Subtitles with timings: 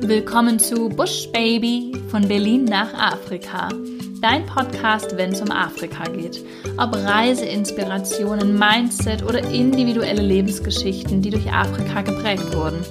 [0.00, 3.68] Willkommen zu Bush Baby von Berlin nach Afrika.
[4.22, 6.42] Dein Podcast, wenn es um Afrika geht.
[6.78, 12.82] Ob Reiseinspirationen, Mindset oder individuelle Lebensgeschichten, die durch Afrika geprägt wurden.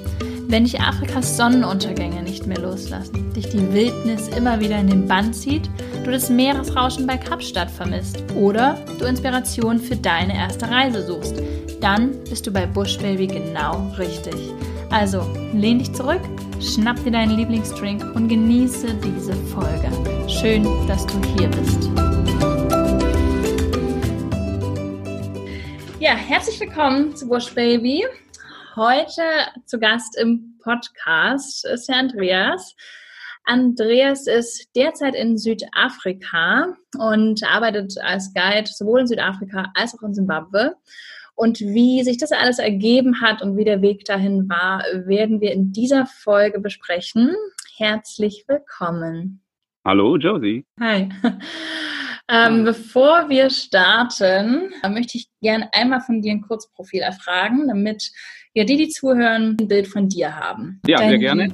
[0.48, 5.34] Wenn dich Afrikas Sonnenuntergänge nicht mehr loslassen, dich die Wildnis immer wieder in den Bann
[5.34, 5.68] zieht,
[6.04, 11.42] du das Meeresrauschen bei Kapstadt vermisst oder du Inspiration für deine erste Reise suchst,
[11.86, 14.34] dann bist du bei Bush Baby genau richtig.
[14.90, 15.22] Also
[15.54, 16.22] lehn dich zurück,
[16.60, 19.92] schnapp dir deinen Lieblingsdrink und genieße diese Folge.
[20.28, 21.84] Schön, dass du hier bist.
[26.00, 28.04] Ja, herzlich willkommen zu Bush Baby.
[28.76, 29.22] Heute
[29.68, 32.76] zu Gast im Podcast ist der Andreas.
[33.44, 40.16] Andreas ist derzeit in Südafrika und arbeitet als Guide sowohl in Südafrika als auch in
[40.16, 40.74] Simbabwe.
[41.38, 45.52] Und wie sich das alles ergeben hat und wie der Weg dahin war, werden wir
[45.52, 47.36] in dieser Folge besprechen.
[47.76, 49.42] Herzlich willkommen.
[49.86, 50.66] Hallo, Josie.
[50.80, 51.10] Hi.
[52.28, 58.10] Ähm, bevor wir starten, möchte ich gerne einmal von dir ein Kurzprofil erfragen, damit
[58.56, 60.82] ja die, die zuhören, ein Bild von dir haben.
[60.88, 61.50] Ja, Dein sehr gerne.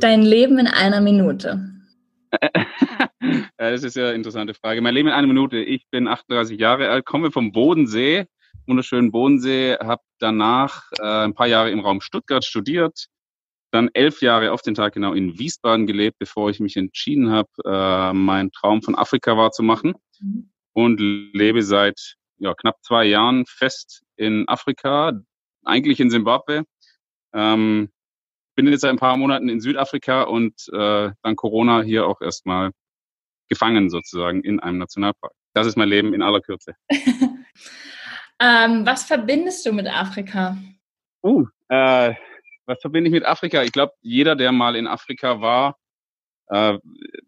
[0.00, 1.73] Dein Leben in einer Minute.
[3.56, 4.80] Das ist ja eine interessante Frage.
[4.80, 5.58] Mein Leben in einer Minute.
[5.58, 8.26] Ich bin 38 Jahre alt, komme vom Bodensee,
[8.66, 13.06] wunderschönen Bodensee, habe danach äh, ein paar Jahre im Raum Stuttgart studiert,
[13.70, 17.48] dann elf Jahre auf den Tag genau in Wiesbaden gelebt, bevor ich mich entschieden habe,
[17.64, 20.50] äh, meinen Traum von Afrika wahrzumachen mhm.
[20.72, 25.12] und lebe seit ja, knapp zwei Jahren fest in Afrika,
[25.64, 26.64] eigentlich in Simbabwe.
[27.32, 27.90] Ähm,
[28.54, 32.70] bin jetzt seit ein paar Monaten in Südafrika und äh, dann Corona hier auch erstmal
[33.48, 35.32] gefangen sozusagen in einem Nationalpark.
[35.52, 36.74] Das ist mein Leben in aller Kürze.
[38.40, 40.56] ähm, was verbindest du mit Afrika?
[41.22, 42.14] Uh, äh,
[42.66, 43.62] was verbinde ich mit Afrika?
[43.62, 45.76] Ich glaube, jeder, der mal in Afrika war,
[46.48, 46.78] äh,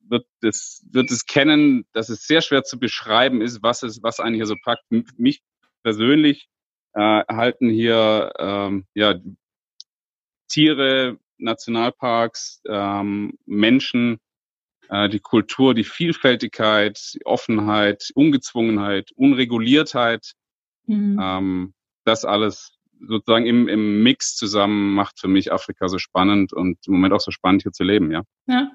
[0.08, 4.20] wird es wird es kennen, dass es sehr schwer zu beschreiben ist, was es was
[4.20, 4.84] eigentlich hier so packt.
[5.16, 5.42] Mich
[5.82, 6.48] persönlich
[6.94, 9.14] äh, halten hier ähm, ja
[10.56, 14.16] Tiere, Nationalparks, ähm, Menschen,
[14.88, 20.32] äh, die Kultur, die Vielfältigkeit, die Offenheit, Ungezwungenheit, Unreguliertheit,
[20.86, 21.20] mhm.
[21.22, 21.74] ähm,
[22.06, 22.72] das alles
[23.06, 27.20] sozusagen im, im Mix zusammen macht für mich Afrika so spannend und im Moment auch
[27.20, 28.22] so spannend hier zu leben, ja.
[28.46, 28.70] Ja.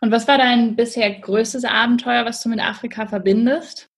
[0.00, 3.90] Und was war dein bisher größtes Abenteuer, was du mit Afrika verbindest?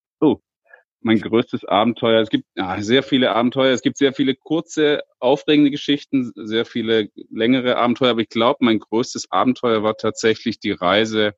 [1.00, 2.20] Mein größtes Abenteuer.
[2.20, 3.72] Es gibt ja, sehr viele Abenteuer.
[3.72, 8.10] Es gibt sehr viele kurze, aufregende Geschichten, sehr viele längere Abenteuer.
[8.10, 11.34] Aber ich glaube, mein größtes Abenteuer war tatsächlich die Reise.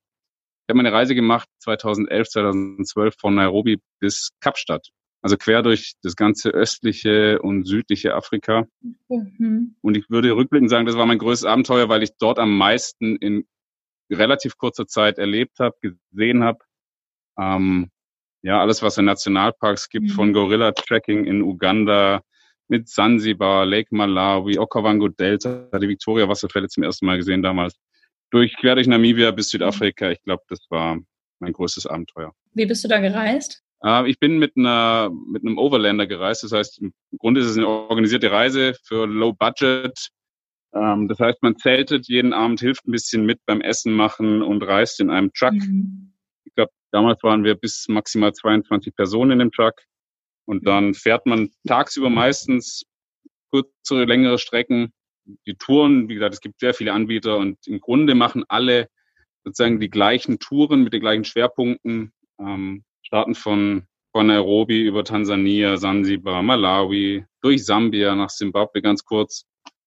[0.66, 4.88] Ich habe eine Reise gemacht 2011, 2012 von Nairobi bis Kapstadt.
[5.22, 8.66] Also quer durch das ganze östliche und südliche Afrika.
[9.08, 9.74] Mhm.
[9.82, 13.16] Und ich würde rückblickend sagen, das war mein größtes Abenteuer, weil ich dort am meisten
[13.16, 13.46] in
[14.10, 16.60] relativ kurzer Zeit erlebt habe, gesehen habe.
[17.38, 17.90] Ähm,
[18.42, 20.10] ja, alles, was in Nationalparks gibt, mhm.
[20.10, 22.22] von Gorilla-Tracking in Uganda,
[22.68, 27.74] mit Sansibar, Lake Malawi, Okavango Delta, die Victoria-Wasserfälle zum ersten Mal gesehen damals.
[28.30, 30.10] Durch, quer durch Namibia bis Südafrika.
[30.10, 30.96] Ich glaube, das war
[31.40, 32.32] mein größtes Abenteuer.
[32.54, 33.62] Wie bist du da gereist?
[33.84, 36.44] Äh, ich bin mit einer mit einem Overlander gereist.
[36.44, 40.10] Das heißt, im Grunde ist es eine organisierte Reise für Low Budget.
[40.72, 44.62] Ähm, das heißt, man zeltet jeden Abend, hilft ein bisschen mit beim Essen machen und
[44.62, 45.54] reist in einem Truck.
[45.54, 46.09] Mhm.
[46.50, 49.74] Ich glaube, damals waren wir bis maximal 22 Personen in dem Truck.
[50.46, 52.84] Und dann fährt man tagsüber meistens
[53.52, 54.92] kürzere, längere Strecken.
[55.46, 58.88] Die Touren, wie gesagt, es gibt sehr viele Anbieter und im Grunde machen alle
[59.44, 62.12] sozusagen die gleichen Touren mit den gleichen Schwerpunkten.
[62.40, 69.44] Ähm, starten von, von Nairobi über Tansania, Sansibar, Malawi, durch Sambia nach Simbabwe ganz kurz,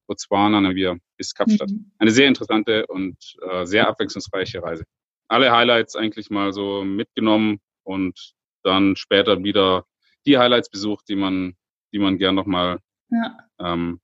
[0.07, 1.69] Botswana, Namibia bis Kapstadt.
[1.69, 1.91] Mhm.
[1.97, 3.17] Eine sehr interessante und
[3.49, 4.85] äh, sehr abwechslungsreiche Reise.
[5.33, 8.33] Alle Highlights eigentlich mal so mitgenommen und
[8.63, 9.85] dann später wieder
[10.27, 11.55] die Highlights besucht, die man,
[11.91, 13.37] die man gern nochmal ja.
[13.59, 13.99] Ähm,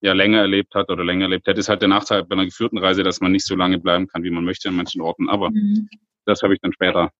[0.00, 1.60] ja, länger erlebt hat oder länger erlebt hätte.
[1.60, 4.22] Ist halt der Nachteil bei einer geführten Reise, dass man nicht so lange bleiben kann,
[4.22, 5.28] wie man möchte an manchen Orten.
[5.28, 5.88] Aber mhm.
[6.24, 7.10] das habe ich dann später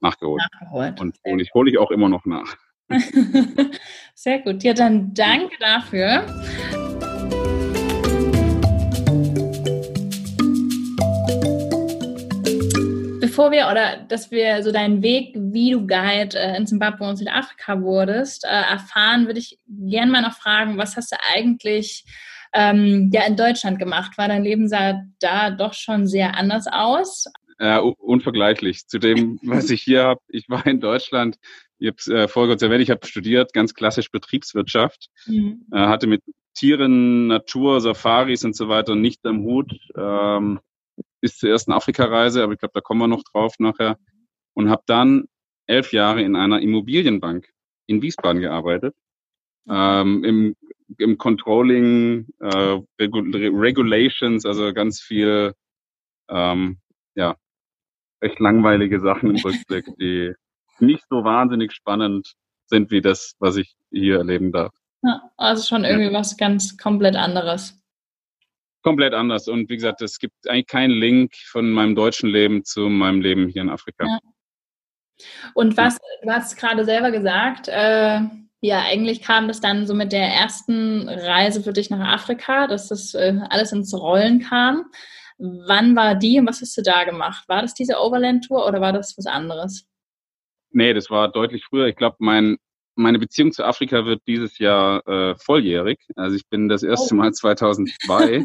[0.00, 0.42] nachgeholt.
[0.52, 1.00] nachgeholt.
[1.00, 2.54] Und hole ich, hol ich auch immer noch nach.
[4.14, 4.62] Sehr gut.
[4.62, 6.26] Ja, dann danke dafür.
[13.36, 17.16] Bevor wir oder dass wir so deinen Weg, wie du Guide äh, in Zimbabwe und
[17.16, 22.06] Südafrika wurdest, äh, erfahren, würde ich gerne mal noch fragen, was hast du eigentlich
[22.54, 24.16] ähm, ja in Deutschland gemacht?
[24.16, 27.26] War dein Leben sah da doch schon sehr anders aus?
[27.58, 30.20] Äh, unvergleichlich zu dem, was ich hier habe.
[30.28, 31.36] Ich war in Deutschland,
[31.78, 35.66] ich habe es äh, vorher kurz erwähnt, ich habe studiert, ganz klassisch Betriebswirtschaft, mhm.
[35.72, 36.22] äh, hatte mit
[36.54, 39.74] Tieren, Natur, Safaris und so weiter nicht am Hut.
[39.94, 40.60] Ähm,
[41.26, 43.98] bis zur ersten Afrikareise, aber ich glaube, da kommen wir noch drauf nachher.
[44.54, 45.24] Und habe dann
[45.66, 47.48] elf Jahre in einer Immobilienbank
[47.86, 48.94] in Wiesbaden gearbeitet.
[49.68, 50.56] Ähm, im,
[50.98, 55.52] Im Controlling, äh, Regul Regulations, also ganz viel
[56.28, 56.78] ähm,
[57.16, 57.34] ja,
[58.22, 60.32] recht langweilige Sachen im Rückblick, die
[60.78, 62.34] nicht so wahnsinnig spannend
[62.66, 64.72] sind wie das, was ich hier erleben darf.
[65.02, 66.18] Ja, also schon irgendwie ja.
[66.18, 67.82] was ganz komplett anderes.
[68.82, 69.48] Komplett anders.
[69.48, 73.48] Und wie gesagt, es gibt eigentlich keinen Link von meinem deutschen Leben zu meinem Leben
[73.48, 74.04] hier in Afrika.
[74.06, 74.18] Ja.
[75.54, 78.20] Und was, du hast gerade selber gesagt, äh,
[78.60, 82.88] ja, eigentlich kam das dann so mit der ersten Reise für dich nach Afrika, dass
[82.88, 84.86] das äh, alles ins Rollen kam.
[85.38, 87.48] Wann war die und was hast du da gemacht?
[87.48, 89.86] War das diese Overland-Tour oder war das was anderes?
[90.70, 91.86] Nee, das war deutlich früher.
[91.86, 92.56] Ich glaube, mein,
[92.94, 95.98] meine Beziehung zu Afrika wird dieses Jahr äh, volljährig.
[96.16, 97.18] Also ich bin das erste oh.
[97.18, 98.44] Mal 2002,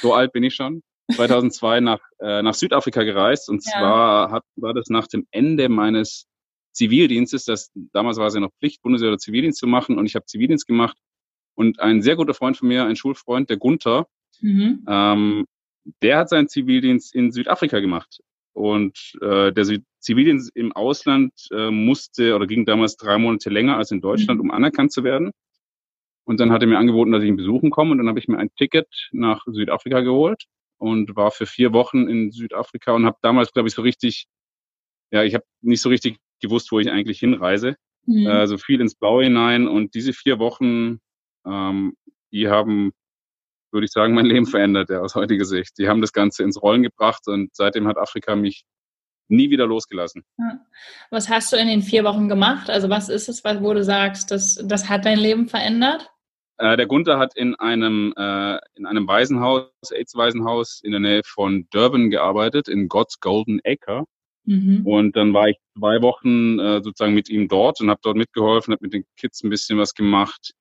[0.00, 0.82] so alt bin ich schon,
[1.14, 3.48] 2002 nach, äh, nach Südafrika gereist.
[3.48, 3.72] Und ja.
[3.72, 6.26] zwar hat, war das nach dem Ende meines
[6.72, 7.44] Zivildienstes.
[7.44, 9.98] Das, damals war es ja noch Pflicht, Bundeswehr oder Zivildienst zu machen.
[9.98, 10.96] Und ich habe Zivildienst gemacht.
[11.54, 14.06] Und ein sehr guter Freund von mir, ein Schulfreund, der Gunther,
[14.40, 14.84] mhm.
[14.88, 15.46] ähm,
[16.02, 18.20] der hat seinen Zivildienst in Südafrika gemacht.
[18.52, 23.90] Und äh, der Zivildienst im Ausland äh, musste oder ging damals drei Monate länger als
[23.90, 24.46] in Deutschland, mhm.
[24.46, 25.32] um anerkannt zu werden.
[26.28, 27.92] Und dann hat er mir angeboten, dass ich ihn besuchen komme.
[27.92, 30.44] Und dann habe ich mir ein Ticket nach Südafrika geholt
[30.76, 34.26] und war für vier Wochen in Südafrika und habe damals, glaube ich, so richtig,
[35.10, 37.76] ja, ich habe nicht so richtig gewusst, wo ich eigentlich hinreise.
[38.04, 38.26] Mhm.
[38.26, 39.66] Äh, so viel ins Blaue hinein.
[39.66, 41.00] Und diese vier Wochen,
[41.46, 41.94] ähm,
[42.30, 42.92] die haben
[43.72, 45.78] würde ich sagen, mein Leben verändert, ja, aus heutiger Sicht.
[45.78, 48.64] Die haben das Ganze ins Rollen gebracht und seitdem hat Afrika mich
[49.28, 50.24] nie wieder losgelassen.
[51.10, 52.70] Was hast du in den vier Wochen gemacht?
[52.70, 56.10] Also was ist es, wo du sagst, das, das hat dein Leben verändert?
[56.58, 61.68] Äh, der Gunther hat in einem, äh, in einem Waisenhaus, AIDS-Waisenhaus in der Nähe von
[61.70, 64.04] Durban gearbeitet, in God's Golden Acre.
[64.44, 64.84] Mhm.
[64.84, 68.72] Und dann war ich zwei Wochen äh, sozusagen mit ihm dort und habe dort mitgeholfen,
[68.72, 70.52] habe mit den Kids ein bisschen was gemacht.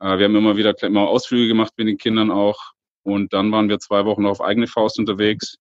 [0.00, 2.72] Äh, wir haben immer wieder immer Ausflüge gemacht mit den Kindern auch.
[3.02, 5.56] Und dann waren wir zwei Wochen auf eigene Faust unterwegs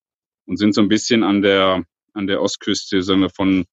[0.48, 3.66] und sind so ein bisschen an der, an der Ostküste, sagen wir, von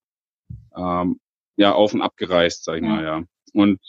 [0.76, 1.18] ähm,
[1.56, 3.24] ja, auf und ab gereist, sag ich mal, ja.
[3.54, 3.80] Und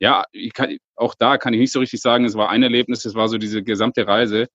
[0.00, 3.04] ja, ich kann, auch da kann ich nicht so richtig sagen, es war ein Erlebnis,
[3.04, 4.48] es war so diese gesamte Reise,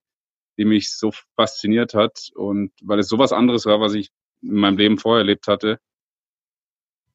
[0.58, 4.10] die mich so fasziniert hat und weil es sowas anderes war, was ich
[4.42, 5.80] in meinem Leben vorher erlebt hatte,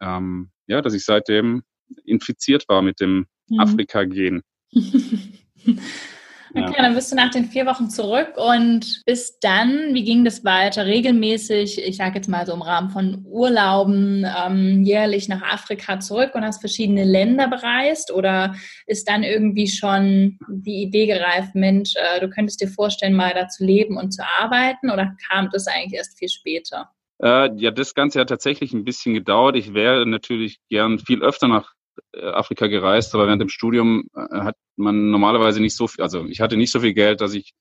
[0.00, 1.62] ähm, ja, dass ich seitdem
[2.04, 3.60] infiziert war mit dem mhm.
[3.60, 4.42] Afrika gehen.
[6.54, 6.82] Okay, ja.
[6.82, 10.86] dann bist du nach den vier Wochen zurück und bis dann, wie ging das weiter?
[10.86, 16.34] Regelmäßig, ich sage jetzt mal so im Rahmen von Urlauben, ähm, jährlich nach Afrika zurück
[16.34, 18.12] und hast verschiedene Länder bereist?
[18.12, 18.54] Oder
[18.86, 23.48] ist dann irgendwie schon die Idee gereift, Mensch, äh, du könntest dir vorstellen, mal da
[23.48, 24.90] zu leben und zu arbeiten?
[24.90, 26.90] Oder kam das eigentlich erst viel später?
[27.22, 29.56] Äh, ja, das Ganze hat tatsächlich ein bisschen gedauert.
[29.56, 31.72] Ich wäre natürlich gern viel öfter nach
[32.20, 36.40] Afrika gereist, aber während dem Studium äh, hat man normalerweise nicht so viel, also ich
[36.40, 37.52] hatte nicht so viel Geld, dass ich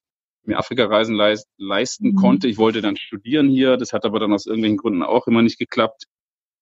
[0.47, 2.15] mir Afrika-Reisen leist, leisten mhm.
[2.15, 2.47] konnte.
[2.47, 5.59] Ich wollte dann studieren hier, das hat aber dann aus irgendwelchen Gründen auch immer nicht
[5.59, 6.05] geklappt.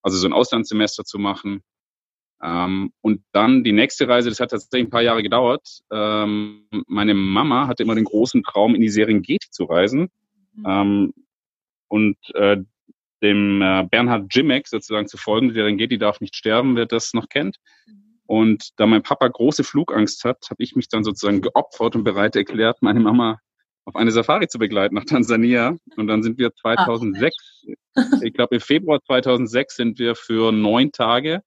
[0.01, 1.62] Also so ein Auslandssemester zu machen.
[2.41, 5.82] Ähm, und dann die nächste Reise, das hat tatsächlich ein paar Jahre gedauert.
[5.91, 10.10] Ähm, meine Mama hatte immer den großen Traum, in die Serengeti zu reisen.
[10.53, 10.65] Mhm.
[10.67, 11.13] Ähm,
[11.88, 12.58] und äh,
[13.22, 15.48] dem äh, Bernhard Jimek sozusagen zu folgen.
[15.48, 17.57] Der Serengeti darf nicht sterben, wer das noch kennt.
[18.27, 22.36] Und da mein Papa große Flugangst hat, habe ich mich dann sozusagen geopfert und bereit
[22.36, 23.39] erklärt, meine Mama
[23.86, 25.77] auf eine Safari zu begleiten nach Tansania.
[25.95, 28.03] Und dann sind wir 2006, ah.
[28.22, 31.41] ich glaube im Februar 2006 sind wir für neun Tage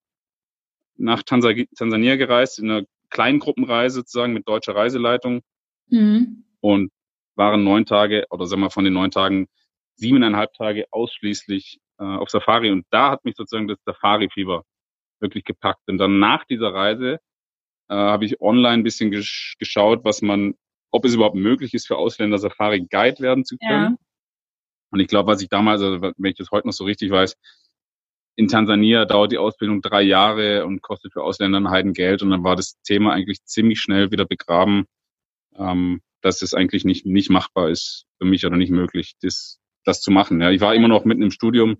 [0.95, 5.41] nach Tansania gereist, in einer kleinen Gruppenreise sozusagen mit deutscher Reiseleitung.
[5.89, 6.45] Mhm.
[6.61, 6.91] Und
[7.35, 9.47] waren neun Tage, oder sagen wir von den neun Tagen
[9.99, 14.63] siebeneinhalb Tage ausschließlich äh, auf Safari und da hat mich sozusagen das Safari-Fieber
[15.19, 15.81] wirklich gepackt.
[15.87, 17.19] Und dann nach dieser Reise
[17.89, 20.55] äh, habe ich online ein bisschen gesch geschaut, was man,
[20.91, 23.97] ob es überhaupt möglich ist, für Ausländer Safari Guide werden zu können.
[23.97, 24.05] Ja.
[24.91, 27.35] Und ich glaube, was ich damals, also wenn ich das heute noch so richtig weiß,
[28.37, 32.23] in Tansania dauert die Ausbildung drei Jahre und kostet für Ausländer ein Heidengeld.
[32.23, 34.85] Und dann war das Thema eigentlich ziemlich schnell wieder begraben,
[35.57, 39.59] ähm, dass es eigentlich nicht, nicht machbar ist für mich oder nicht möglich, das
[39.89, 40.41] das zu machen.
[40.41, 41.77] Ja, ich war immer noch mitten im Studium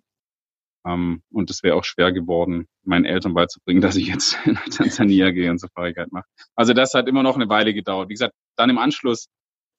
[0.86, 5.32] ähm, und es wäre auch schwer geworden, meinen Eltern beizubringen, dass ich jetzt nach Tansania
[5.32, 6.28] gehe und Safari Guide mache.
[6.56, 8.10] Also das hat immer noch eine Weile gedauert.
[8.10, 9.28] Wie gesagt, dann im Anschluss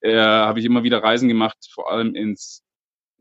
[0.00, 2.62] äh, habe ich immer wieder Reisen gemacht, vor allem ins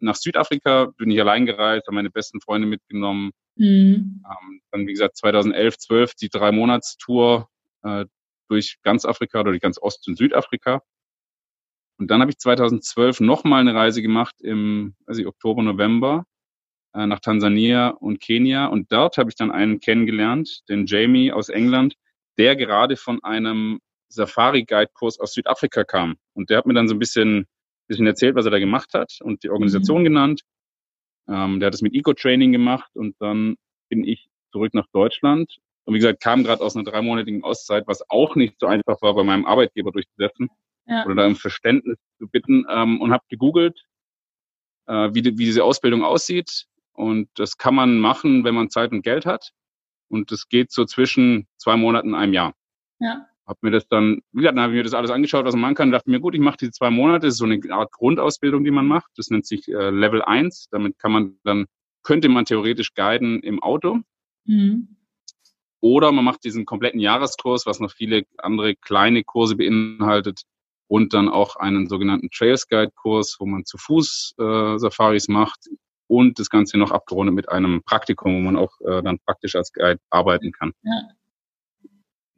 [0.02, 3.32] nach Südafrika bin ich allein gereist, habe meine besten Freunde mitgenommen.
[3.56, 4.24] Mhm.
[4.26, 7.50] Ähm, dann, wie gesagt, 2011, 12 die drei Monatstour
[7.84, 8.06] äh,
[8.48, 10.82] durch ganz Afrika oder durch ganz Ost- und Südafrika.
[12.00, 16.26] Und dann habe ich 2012 nochmal eine Reise gemacht im also Oktober, November
[16.94, 18.68] äh, nach Tansania und Kenia.
[18.68, 21.96] Und dort habe ich dann einen kennengelernt, den Jamie aus England,
[22.38, 26.16] der gerade von einem Safari-Guide-Kurs aus Südafrika kam.
[26.34, 27.48] Und der hat mir dann so ein bisschen,
[27.88, 30.06] bisschen erzählt, was er da gemacht hat und die Organisation mhm.
[30.06, 30.42] genannt.
[31.28, 33.58] Ähm, der hat es mit Eco-Training gemacht und dann
[33.90, 35.58] bin ich zurück nach Deutschland.
[35.84, 39.14] Und wie gesagt, kam gerade aus einer dreimonatigen Auszeit, was auch nicht so einfach war,
[39.16, 40.50] bei meinem Arbeitgeber durchzusetzen
[40.90, 41.06] ja.
[41.06, 43.86] oder um Verständnis zu bitten ähm, und habe gegoogelt,
[44.88, 46.66] äh, wie, die, wie diese Ausbildung aussieht.
[46.94, 49.52] Und das kann man machen, wenn man Zeit und Geld hat.
[50.10, 52.54] Und das geht so zwischen zwei Monaten und einem Jahr.
[53.00, 53.28] Ja.
[53.46, 55.62] Hab mir das dann, wie gesagt, dann habe ich mir das alles angeschaut, was man
[55.62, 55.92] machen kann.
[55.92, 57.28] Dachte mir, gut, ich mache diese zwei Monate.
[57.28, 59.12] Das ist so eine Art Grundausbildung, die man macht.
[59.16, 60.68] Das nennt sich äh, Level 1.
[60.72, 61.66] Damit kann man dann,
[62.04, 64.00] könnte man theoretisch guiden im Auto.
[64.46, 64.98] Mhm.
[65.82, 70.42] Oder man macht diesen kompletten Jahreskurs, was noch viele andere kleine Kurse beinhaltet.
[70.90, 75.70] Und dann auch einen sogenannten Trails Guide Kurs, wo man zu Fuß äh, Safaris macht.
[76.08, 79.72] Und das Ganze noch abgerundet mit einem Praktikum, wo man auch äh, dann praktisch als
[79.72, 80.74] Guide arbeiten kann.
[80.82, 81.10] Ja.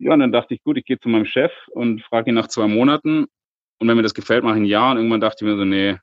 [0.04, 2.48] Ja, und dann dachte ich, gut, ich gehe zu meinem Chef und frage ihn nach
[2.48, 3.28] zwei Monaten.
[3.78, 4.92] Und wenn mir das gefällt, mache ich ein Jahr.
[4.92, 5.96] Und irgendwann dachte ich mir so, nee,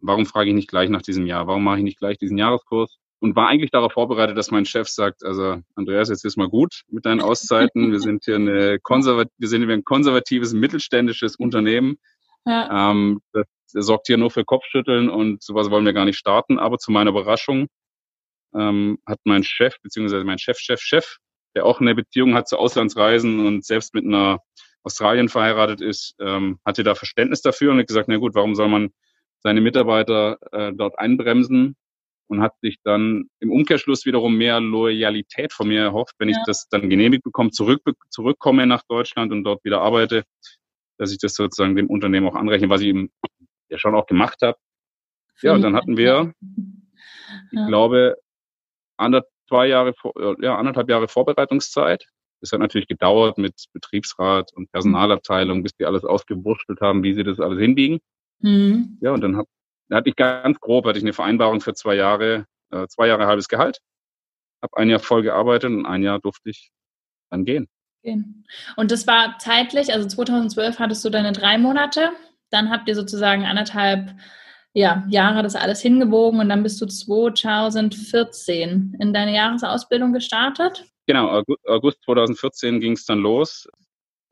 [0.00, 1.46] warum frage ich nicht gleich nach diesem Jahr?
[1.46, 2.98] Warum mache ich nicht gleich diesen Jahreskurs?
[3.20, 6.82] Und war eigentlich darauf vorbereitet, dass mein Chef sagt, also Andreas, jetzt ist mal gut
[6.88, 7.90] mit deinen Auszeiten.
[7.90, 11.96] Wir sind hier eine konservat wir sind hier ein konservatives, mittelständisches Unternehmen.
[12.46, 12.90] Ja.
[12.90, 16.60] Ähm, das, das sorgt hier nur für Kopfschütteln und sowas wollen wir gar nicht starten.
[16.60, 17.66] Aber zu meiner Überraschung
[18.54, 21.18] ähm, hat mein Chef, beziehungsweise mein Chef, Chef, Chef
[21.54, 24.38] der auch eine Beziehung hat zu Auslandsreisen und selbst mit einer
[24.82, 28.68] Australien verheiratet ist, ähm, hatte da Verständnis dafür und hat gesagt, na gut, warum soll
[28.68, 28.90] man
[29.40, 31.76] seine Mitarbeiter äh, dort einbremsen
[32.28, 36.36] und hat sich dann im Umkehrschluss wiederum mehr Loyalität von mir erhofft, wenn ja.
[36.36, 40.24] ich das dann genehmigt bekomme, zurück, zurückkomme nach Deutschland und dort wieder arbeite,
[40.98, 43.10] dass ich das sozusagen dem Unternehmen auch anrechne, was ich ihm
[43.68, 44.58] ja schon auch gemacht habe.
[45.42, 46.32] Ja, und dann hatten wir,
[47.52, 48.16] ich glaube,
[48.96, 52.04] ander, zwei Jahre, äh, ja, anderthalb Jahre Vorbereitungszeit.
[52.40, 57.24] Das hat natürlich gedauert mit Betriebsrat und Personalabteilung, bis die alles ausgewurschtelt haben, wie sie
[57.24, 58.00] das alles hinbiegen.
[58.40, 58.98] Mhm.
[59.00, 59.46] Ja, und dann hab,
[59.88, 63.26] da hatte ich ganz grob, hatte ich eine Vereinbarung für zwei Jahre, äh, zwei Jahre
[63.26, 63.80] halbes Gehalt.
[64.62, 66.70] Hab ein Jahr voll gearbeitet und ein Jahr durfte ich
[67.30, 67.68] dann gehen.
[68.76, 72.12] Und das war zeitlich, also 2012 hattest du deine drei Monate,
[72.50, 74.14] dann habt ihr sozusagen anderthalb
[74.72, 80.84] ja, Jahre das alles hingebogen und dann bist du 2014 in deine Jahresausbildung gestartet?
[81.06, 83.68] Genau, August 2014 ging es dann los.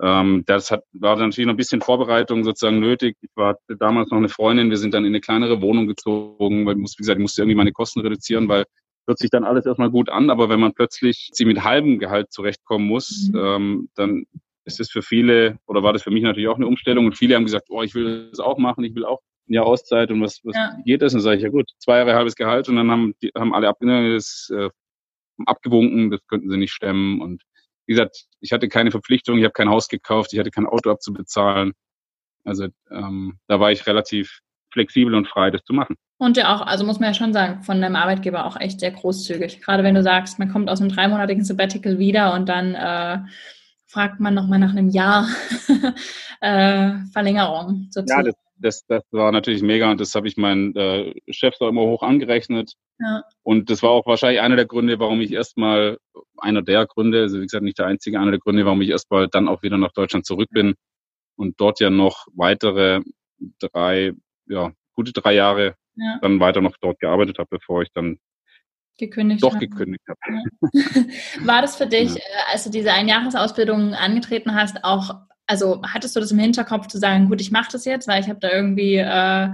[0.03, 3.17] Ähm, das hat, war natürlich noch ein bisschen Vorbereitung sozusagen nötig.
[3.21, 6.75] Ich war damals noch eine Freundin, wir sind dann in eine kleinere Wohnung gezogen, weil
[6.75, 8.65] ich muss, wie gesagt, ich musste irgendwie meine Kosten reduzieren, weil
[9.07, 12.33] hört sich dann alles erstmal gut an, aber wenn man plötzlich sie mit halbem Gehalt
[12.33, 13.39] zurechtkommen muss, mhm.
[13.39, 14.27] ähm, dann
[14.65, 17.37] ist es für viele, oder war das für mich natürlich auch eine Umstellung und viele
[17.37, 20.21] haben gesagt, oh, ich will das auch machen, ich will auch ein Jahr Auszeit und
[20.21, 20.77] was, was ja.
[20.85, 21.15] geht das?
[21.15, 23.55] Und dann sage ich, ja gut, zwei Jahre halbes Gehalt und dann haben, die, haben
[23.55, 24.69] alle abgenommen, das, äh,
[25.45, 27.21] abgewunken, das könnten sie nicht stemmen.
[27.21, 27.43] Und
[27.87, 30.91] wie gesagt, ich hatte keine Verpflichtung, ich habe kein Haus gekauft, ich hatte kein Auto
[30.91, 31.73] abzubezahlen.
[32.45, 34.41] Also ähm, da war ich relativ
[34.73, 35.97] flexibel und frei, das zu machen.
[36.19, 38.91] Und ja auch, also muss man ja schon sagen, von deinem Arbeitgeber auch echt sehr
[38.91, 39.61] großzügig.
[39.61, 43.19] Gerade wenn du sagst, man kommt aus einem dreimonatigen Sabbatical wieder und dann äh,
[43.87, 45.29] fragt man nochmal nach einem Jahr
[46.41, 48.27] äh, Verlängerung sozusagen.
[48.27, 51.69] Ja, das, das, das war natürlich mega und das habe ich meinen äh, Chefs auch
[51.69, 52.75] immer hoch angerechnet.
[52.99, 53.23] Ja.
[53.43, 55.99] Und das war auch wahrscheinlich einer der Gründe, warum ich erstmal,
[56.39, 59.29] einer der Gründe, also wie gesagt nicht der einzige, einer der Gründe, warum ich erstmal
[59.29, 60.75] dann auch wieder nach Deutschland zurück bin
[61.37, 63.03] und dort ja noch weitere
[63.59, 64.13] drei,
[64.47, 66.19] ja, gute drei Jahre ja.
[66.23, 68.19] dann weiter noch dort gearbeitet habe, bevor ich dann
[68.99, 69.69] gekündigt doch habe.
[69.69, 70.19] gekündigt habe.
[70.29, 71.47] Ja.
[71.47, 72.17] War das für dich, ja.
[72.17, 76.99] Äh, als du diese Einjahresausbildung angetreten hast, auch also hattest du das im Hinterkopf zu
[76.99, 79.49] sagen, gut, ich mache das jetzt, weil ich habe da irgendwie äh,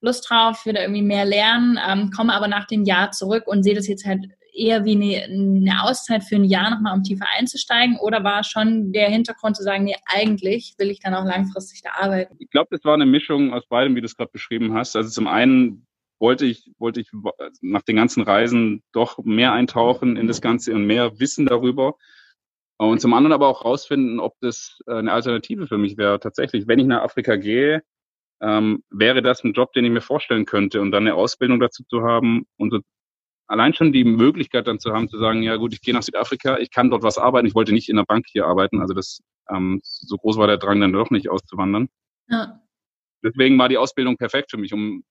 [0.00, 3.62] Lust drauf, will da irgendwie mehr lernen, ähm, komme aber nach dem Jahr zurück und
[3.62, 4.26] sehe das jetzt halt
[4.56, 7.98] eher wie eine, eine Auszeit für ein Jahr nochmal, um tiefer einzusteigen?
[7.98, 11.90] Oder war schon der Hintergrund zu sagen, nee, eigentlich will ich dann auch langfristig da
[12.02, 12.36] arbeiten?
[12.38, 14.96] Ich glaube, das war eine Mischung aus beidem, wie du es gerade beschrieben hast.
[14.96, 15.86] Also zum einen
[16.18, 17.10] wollte ich, wollte ich
[17.60, 21.96] nach den ganzen Reisen doch mehr eintauchen in das Ganze und mehr Wissen darüber.
[22.78, 26.20] Und zum anderen aber auch rausfinden, ob das äh, eine Alternative für mich wäre.
[26.20, 27.82] Tatsächlich, wenn ich nach Afrika gehe,
[28.42, 31.84] ähm, wäre das ein Job, den ich mir vorstellen könnte und dann eine Ausbildung dazu
[31.84, 32.80] zu haben und so
[33.48, 36.58] allein schon die Möglichkeit dann zu haben, zu sagen, ja gut, ich gehe nach Südafrika,
[36.58, 37.46] ich kann dort was arbeiten.
[37.46, 40.58] Ich wollte nicht in der Bank hier arbeiten, also das ähm, so groß war der
[40.58, 41.88] Drang dann doch nicht auszuwandern.
[42.28, 42.60] Ja.
[43.22, 45.04] Deswegen war die Ausbildung perfekt für mich, um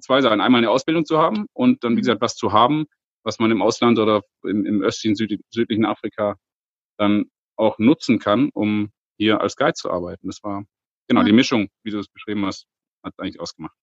[0.00, 0.40] zwei, Sachen.
[0.40, 2.00] Einmal eine Ausbildung zu haben und dann, wie mhm.
[2.00, 2.86] gesagt, was zu haben,
[3.24, 6.36] was man im Ausland oder im, im östlichen, südlichen Afrika
[7.00, 10.28] dann auch nutzen kann, um hier als Guide zu arbeiten.
[10.28, 10.64] Das war
[11.08, 11.26] genau ja.
[11.26, 12.66] die Mischung, wie du es beschrieben hast
[13.02, 13.74] hat eigentlich ausgemacht.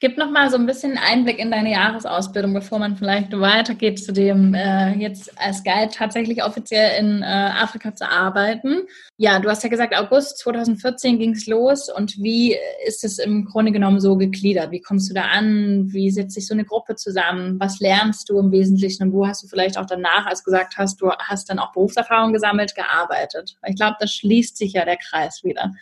[0.00, 4.12] Gib noch mal so ein bisschen Einblick in deine Jahresausbildung, bevor man vielleicht weitergeht zu
[4.12, 8.86] dem äh, jetzt als Guide tatsächlich offiziell in äh, Afrika zu arbeiten.
[9.16, 12.56] Ja, du hast ja gesagt, August 2014 ging es los und wie
[12.86, 14.70] ist es im Grunde genommen so gegliedert?
[14.72, 15.92] Wie kommst du da an?
[15.92, 17.58] Wie setzt sich so eine Gruppe zusammen?
[17.60, 20.76] Was lernst du im Wesentlichen und wo hast du vielleicht auch danach, als du gesagt
[20.76, 23.56] hast, du hast dann auch Berufserfahrung gesammelt, gearbeitet?
[23.66, 25.72] Ich glaube, das schließt sich ja der Kreis wieder.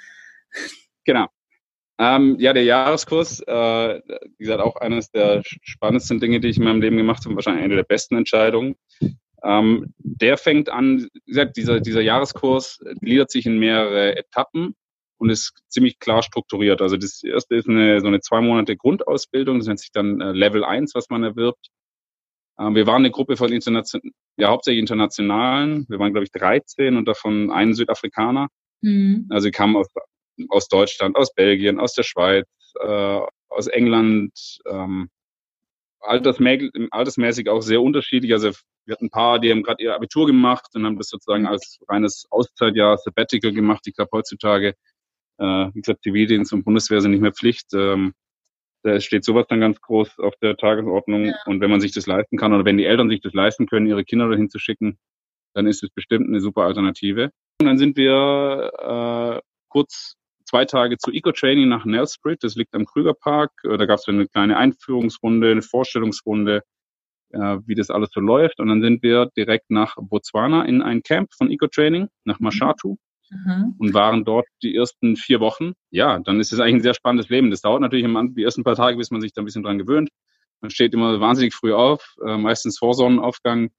[1.05, 1.26] Genau.
[1.99, 4.01] Ähm, ja, der Jahreskurs, äh,
[4.37, 7.65] wie gesagt, auch eines der spannendsten Dinge, die ich in meinem Leben gemacht habe, wahrscheinlich
[7.65, 8.75] eine der besten Entscheidungen.
[9.45, 14.75] Ähm, der fängt an, wie gesagt, dieser, dieser Jahreskurs gliedert sich in mehrere Etappen
[15.19, 16.83] und ist ziemlich klar strukturiert.
[16.83, 20.33] Also das erste ist eine, so eine zwei Monate Grundausbildung, das nennt sich dann äh,
[20.33, 21.69] Level 1, was man erwirbt.
[22.59, 24.03] Ähm, wir waren eine Gruppe von internation
[24.37, 25.87] ja, hauptsächlich internationalen.
[25.89, 28.49] Wir waren, glaube ich, 13 und davon einen Südafrikaner.
[28.81, 29.27] Mhm.
[29.31, 29.89] Also sie kamen aus
[30.49, 32.47] aus Deutschland, aus Belgien, aus der Schweiz,
[32.81, 34.33] äh, aus England,
[34.67, 35.09] ähm,
[36.00, 38.33] altersmäßig, auch sehr unterschiedlich.
[38.33, 38.50] Also
[38.85, 41.81] wir hatten ein paar, die haben gerade ihr Abitur gemacht und haben das sozusagen als
[41.88, 43.87] reines Auszeitjahr, Sabbatical gemacht.
[43.87, 44.75] Ich glaube heutzutage,
[45.38, 47.73] äh, wie gesagt, Zivildienst und Bundeswehr sind nicht mehr Pflicht.
[47.75, 48.12] Ähm,
[48.83, 51.26] da steht sowas dann ganz groß auf der Tagesordnung.
[51.26, 51.35] Ja.
[51.47, 53.87] Und wenn man sich das leisten kann oder wenn die Eltern sich das leisten können,
[53.87, 54.99] ihre Kinder dahin zu schicken,
[55.55, 57.31] dann ist es bestimmt eine super Alternative.
[57.61, 60.17] Und dann sind wir äh, kurz
[60.55, 63.51] zwei Tage zu Eco-Training nach Nelsprit, das liegt am Krügerpark.
[63.65, 66.63] Äh, da gab es eine kleine Einführungsrunde, eine Vorstellungsrunde,
[67.31, 68.61] äh, wie das alles so läuft.
[68.61, 72.99] Und dann sind wir direkt nach Botswana in ein Camp von Eco-Training, nach Mashatu.
[73.31, 73.75] Mhm.
[73.79, 75.73] Und waren dort die ersten vier Wochen.
[75.91, 77.51] Ja, dann ist es eigentlich ein sehr spannendes Leben.
[77.51, 78.07] Das dauert natürlich
[78.37, 80.11] die ersten paar Tage, bis man sich da ein bisschen dran gewöhnt.
[80.61, 83.71] Man steht immer wahnsinnig früh auf, äh, meistens vor Sonnenaufgang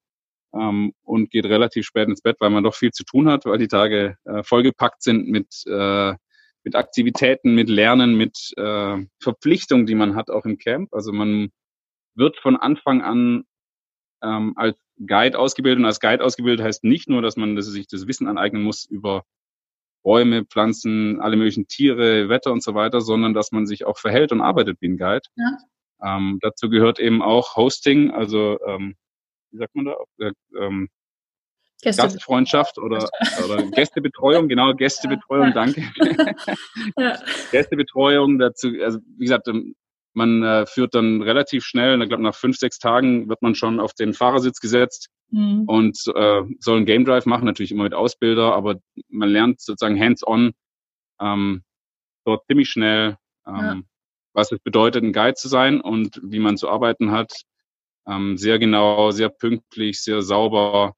[0.54, 3.60] ähm, und geht relativ spät ins Bett, weil man doch viel zu tun hat, weil
[3.60, 6.16] die Tage äh, vollgepackt sind mit äh,
[6.66, 10.94] mit Aktivitäten, mit Lernen, mit äh, Verpflichtungen, die man hat auch im Camp.
[10.94, 11.52] Also man
[12.16, 13.46] wird von Anfang an
[14.24, 14.76] ähm, als
[15.06, 15.80] Guide ausgebildet.
[15.80, 18.86] Und als Guide ausgebildet heißt nicht nur, dass man dass sich das Wissen aneignen muss
[18.86, 19.24] über
[20.04, 24.32] Bäume, Pflanzen, alle möglichen Tiere, Wetter und so weiter, sondern dass man sich auch verhält
[24.32, 25.28] und arbeitet wie ein Guide.
[25.36, 25.58] Ja.
[26.04, 28.96] Ähm, dazu gehört eben auch Hosting, also ähm,
[29.52, 29.96] wie sagt man da?
[30.20, 30.90] Äh, ähm,
[31.86, 33.10] Gastfreundschaft oder,
[33.44, 35.52] oder Gästebetreuung, genau, Gästebetreuung, ja.
[35.52, 35.84] danke.
[36.98, 37.20] ja.
[37.52, 39.76] Gästebetreuung dazu, also wie gesagt, ähm,
[40.14, 43.80] man äh, führt dann relativ schnell, ich glaube nach fünf, sechs Tagen wird man schon
[43.80, 45.64] auf den Fahrersitz gesetzt mhm.
[45.68, 48.76] und äh, soll einen Game Drive machen, natürlich immer mit Ausbilder, aber
[49.10, 50.54] man lernt sozusagen hands-on
[51.20, 51.64] ähm,
[52.26, 53.82] dort ziemlich schnell, ähm, ja.
[54.34, 57.42] was es bedeutet, ein Guide zu sein und wie man zu arbeiten hat.
[58.08, 60.94] Ähm, sehr genau, sehr pünktlich, sehr sauber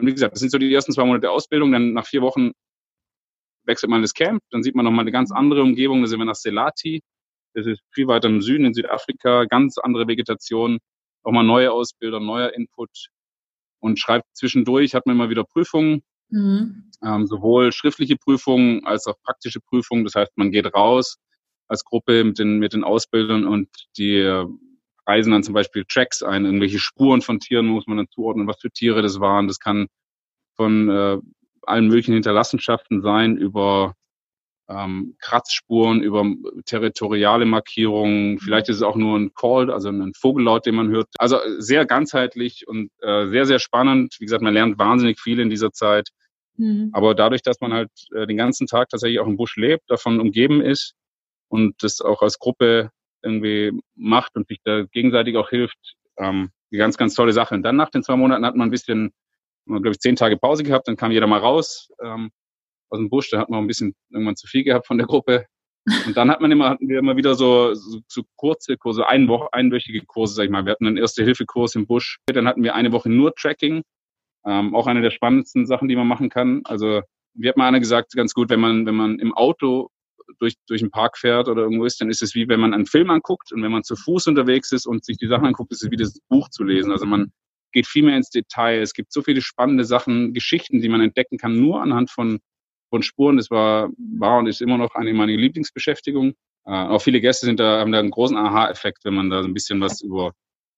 [0.00, 1.72] und wie gesagt, das sind so die ersten zwei Monate der Ausbildung.
[1.72, 2.52] Dann nach vier Wochen
[3.64, 4.42] wechselt man das Camp.
[4.50, 6.02] Dann sieht man nochmal eine ganz andere Umgebung.
[6.02, 7.02] Da sind wir nach Selati.
[7.54, 9.44] Das ist viel weiter im Süden in Südafrika.
[9.44, 10.78] Ganz andere Vegetation.
[11.22, 13.08] Auch mal neue Ausbilder, neuer Input.
[13.80, 16.02] Und schreibt zwischendurch, hat man immer wieder Prüfungen.
[16.30, 16.90] Mhm.
[17.04, 20.04] Ähm, sowohl schriftliche Prüfungen als auch praktische Prüfungen.
[20.04, 21.18] Das heißt, man geht raus
[21.68, 24.44] als Gruppe mit den, mit den Ausbildern und die
[25.06, 28.60] reisen dann zum Beispiel Tracks ein, irgendwelche Spuren von Tieren muss man dann zuordnen, was
[28.60, 29.48] für Tiere das waren.
[29.48, 29.88] Das kann
[30.54, 31.18] von äh,
[31.62, 33.94] allen möglichen Hinterlassenschaften sein, über
[34.68, 36.24] ähm, Kratzspuren, über
[36.64, 38.38] territoriale Markierungen.
[38.38, 41.08] Vielleicht ist es auch nur ein Call, also ein Vogellaut, den man hört.
[41.18, 44.16] Also sehr ganzheitlich und äh, sehr, sehr spannend.
[44.18, 46.08] Wie gesagt, man lernt wahnsinnig viel in dieser Zeit.
[46.56, 46.90] Mhm.
[46.92, 50.20] Aber dadurch, dass man halt äh, den ganzen Tag tatsächlich auch im Busch lebt, davon
[50.20, 50.94] umgeben ist
[51.48, 52.90] und das auch als Gruppe
[53.22, 55.96] irgendwie macht und sich da gegenseitig auch hilft.
[56.18, 57.54] Ähm, die ganz, ganz tolle Sache.
[57.54, 59.12] Und dann nach den zwei Monaten hat man ein bisschen,
[59.66, 62.30] glaube ich, zehn Tage Pause gehabt, dann kam jeder mal raus ähm,
[62.88, 65.46] aus dem Busch, da hat man ein bisschen irgendwann zu viel gehabt von der Gruppe.
[66.06, 69.28] Und dann hat man immer, hatten wir immer wieder so, so, so kurze Kurse, ein
[69.28, 70.64] Woche, einwöchige Kurse, sag ich mal.
[70.64, 72.18] Wir hatten einen Erste-Hilfe-Kurs im Busch.
[72.26, 73.82] Dann hatten wir eine Woche nur Tracking.
[74.46, 76.62] Ähm, auch eine der spannendsten Sachen, die man machen kann.
[76.64, 77.02] Also,
[77.34, 79.88] wie hat mal einer gesagt, ganz gut, wenn man, wenn man im Auto
[80.38, 82.86] durch, durch den Park fährt oder irgendwo ist, dann ist es wie wenn man einen
[82.86, 85.82] Film anguckt und wenn man zu Fuß unterwegs ist und sich die Sachen anguckt, ist
[85.82, 86.92] es wie das Buch zu lesen.
[86.92, 87.32] Also man
[87.72, 88.80] geht viel mehr ins Detail.
[88.80, 92.40] Es gibt so viele spannende Sachen, Geschichten, die man entdecken kann, nur anhand von,
[92.90, 93.36] von Spuren.
[93.36, 96.34] Das war, war und ist immer noch eine meiner Lieblingsbeschäftigungen.
[96.64, 99.48] Äh, auch viele Gäste sind da, haben da einen großen Aha-Effekt, wenn man da so
[99.48, 100.32] ein bisschen was über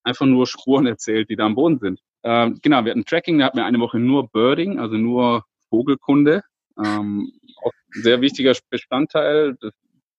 [0.05, 2.01] einfach nur Spuren erzählt, die da am Boden sind.
[2.23, 6.43] Äh, genau, wir hatten Tracking, da hatten wir eine Woche nur Birding, also nur Vogelkunde.
[6.79, 7.33] Ähm,
[7.65, 9.57] auch sehr wichtiger Bestandteil.
[9.61, 9.73] Das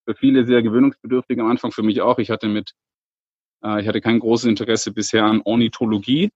[0.08, 2.20] für viele sehr gewöhnungsbedürftig am Anfang, für mich auch.
[2.20, 2.74] Ich hatte mit
[3.64, 6.32] Äh, ich hatte kein großes Interesse bisher an Ornithologie.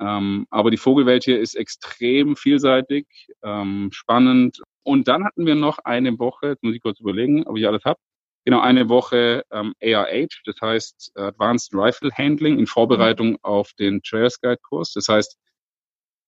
[0.00, 3.06] Ähm, aber die Vogelwelt hier ist extrem vielseitig,
[3.42, 4.60] ähm, spannend.
[4.84, 7.84] Und dann hatten wir noch eine Woche, jetzt muss ich kurz überlegen, ob ich alles
[7.84, 8.00] habe.
[8.44, 14.40] Genau, eine Woche ähm, ARH, das heißt Advanced Rifle Handling in Vorbereitung auf den Trails
[14.40, 14.92] Guide Kurs.
[14.94, 15.38] Das heißt,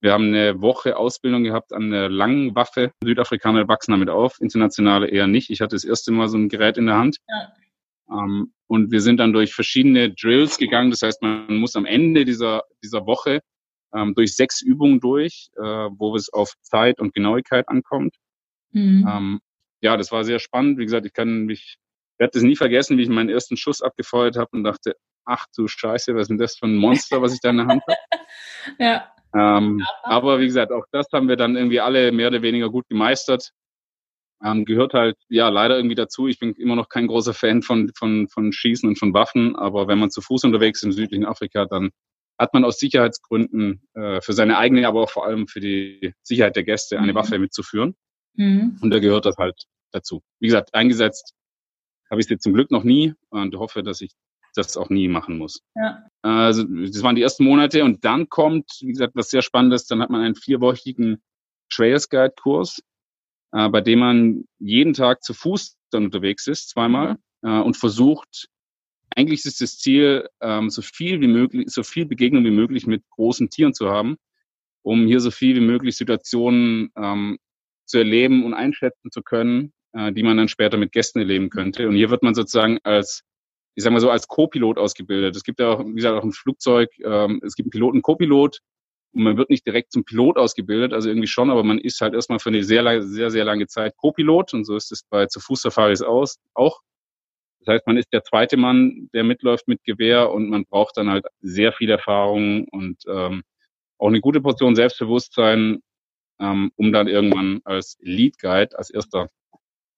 [0.05, 2.93] wir haben eine Woche Ausbildung gehabt an einer langen Waffe.
[3.03, 5.49] Südafrikaner wachsen damit auf, internationale eher nicht.
[5.49, 7.17] Ich hatte das erste Mal so ein Gerät in der Hand.
[7.27, 7.55] Ja.
[8.11, 10.91] Ähm, und wir sind dann durch verschiedene Drills gegangen.
[10.91, 13.41] Das heißt, man muss am Ende dieser, dieser Woche
[13.95, 18.15] ähm, durch sechs Übungen durch, äh, wo es auf Zeit und Genauigkeit ankommt.
[18.73, 19.09] Mhm.
[19.11, 19.41] Ähm,
[19.81, 20.79] ja, das war sehr spannend.
[20.79, 21.79] Wie gesagt, ich kann mich,
[22.19, 25.67] werde das nie vergessen, wie ich meinen ersten Schuss abgefeuert habe und dachte, ach du
[25.67, 27.99] Scheiße, was ist denn das für ein Monster, was ich da in der Hand habe?
[28.79, 29.14] ja.
[29.35, 32.89] Ähm, aber wie gesagt, auch das haben wir dann irgendwie alle mehr oder weniger gut
[32.89, 33.51] gemeistert.
[34.45, 36.29] Ähm, gehört halt ja leider irgendwie dazu.
[36.29, 39.89] Ich bin immer noch kein großer Fan von, von, von Schießen und von Waffen, aber
[39.89, 41.91] wenn man zu Fuß unterwegs ist im südlichen Afrika, dann
[42.39, 46.57] hat man aus Sicherheitsgründen äh, für seine eigene, aber auch vor allem für die Sicherheit
[46.57, 47.17] der Gäste eine mhm.
[47.17, 47.95] Waffe mitzuführen.
[48.35, 48.79] Mhm.
[48.81, 50.23] Und da gehört das halt dazu.
[50.41, 51.35] Wie gesagt, eingesetzt
[52.11, 54.13] habe ich es jetzt zum Glück noch nie und hoffe, dass ich
[54.55, 55.61] das auch nie machen muss.
[55.75, 56.07] Ja.
[56.23, 60.01] Also das waren die ersten Monate und dann kommt, wie gesagt, was sehr Spannendes, dann
[60.01, 61.23] hat man einen vierwöchigen
[61.71, 62.81] Trails Guide Kurs,
[63.53, 67.49] äh, bei dem man jeden Tag zu Fuß dann unterwegs ist, zweimal, mhm.
[67.49, 68.49] äh, und versucht,
[69.17, 73.03] eigentlich ist das Ziel, ähm, so viel wie möglich, so viel Begegnung wie möglich mit
[73.11, 74.17] großen Tieren zu haben,
[74.83, 77.39] um hier so viel wie möglich Situationen ähm,
[77.87, 81.89] zu erleben und einschätzen zu können, äh, die man dann später mit Gästen erleben könnte.
[81.89, 83.23] Und hier wird man sozusagen als,
[83.75, 85.37] ich sag mal so, als Co-Pilot ausgebildet.
[85.37, 88.61] Es gibt ja auch, wie gesagt, auch ein Flugzeug, ähm, es gibt einen Piloten, Co-Pilot,
[89.15, 92.15] und man wird nicht direkt zum Pilot ausgebildet, also irgendwie schon, aber man ist halt
[92.15, 95.41] erstmal für eine sehr, sehr, sehr lange Zeit Co-Pilot und so ist es bei zu
[95.41, 96.81] Fuß-Safaris aus, auch.
[97.61, 101.09] Das heißt, man ist der zweite Mann, der mitläuft mit Gewehr und man braucht dann
[101.09, 103.43] halt sehr viel Erfahrung und ähm,
[103.99, 105.81] auch eine gute Portion Selbstbewusstsein,
[106.41, 109.29] ähm, um dann irgendwann als Lead Guide, als erster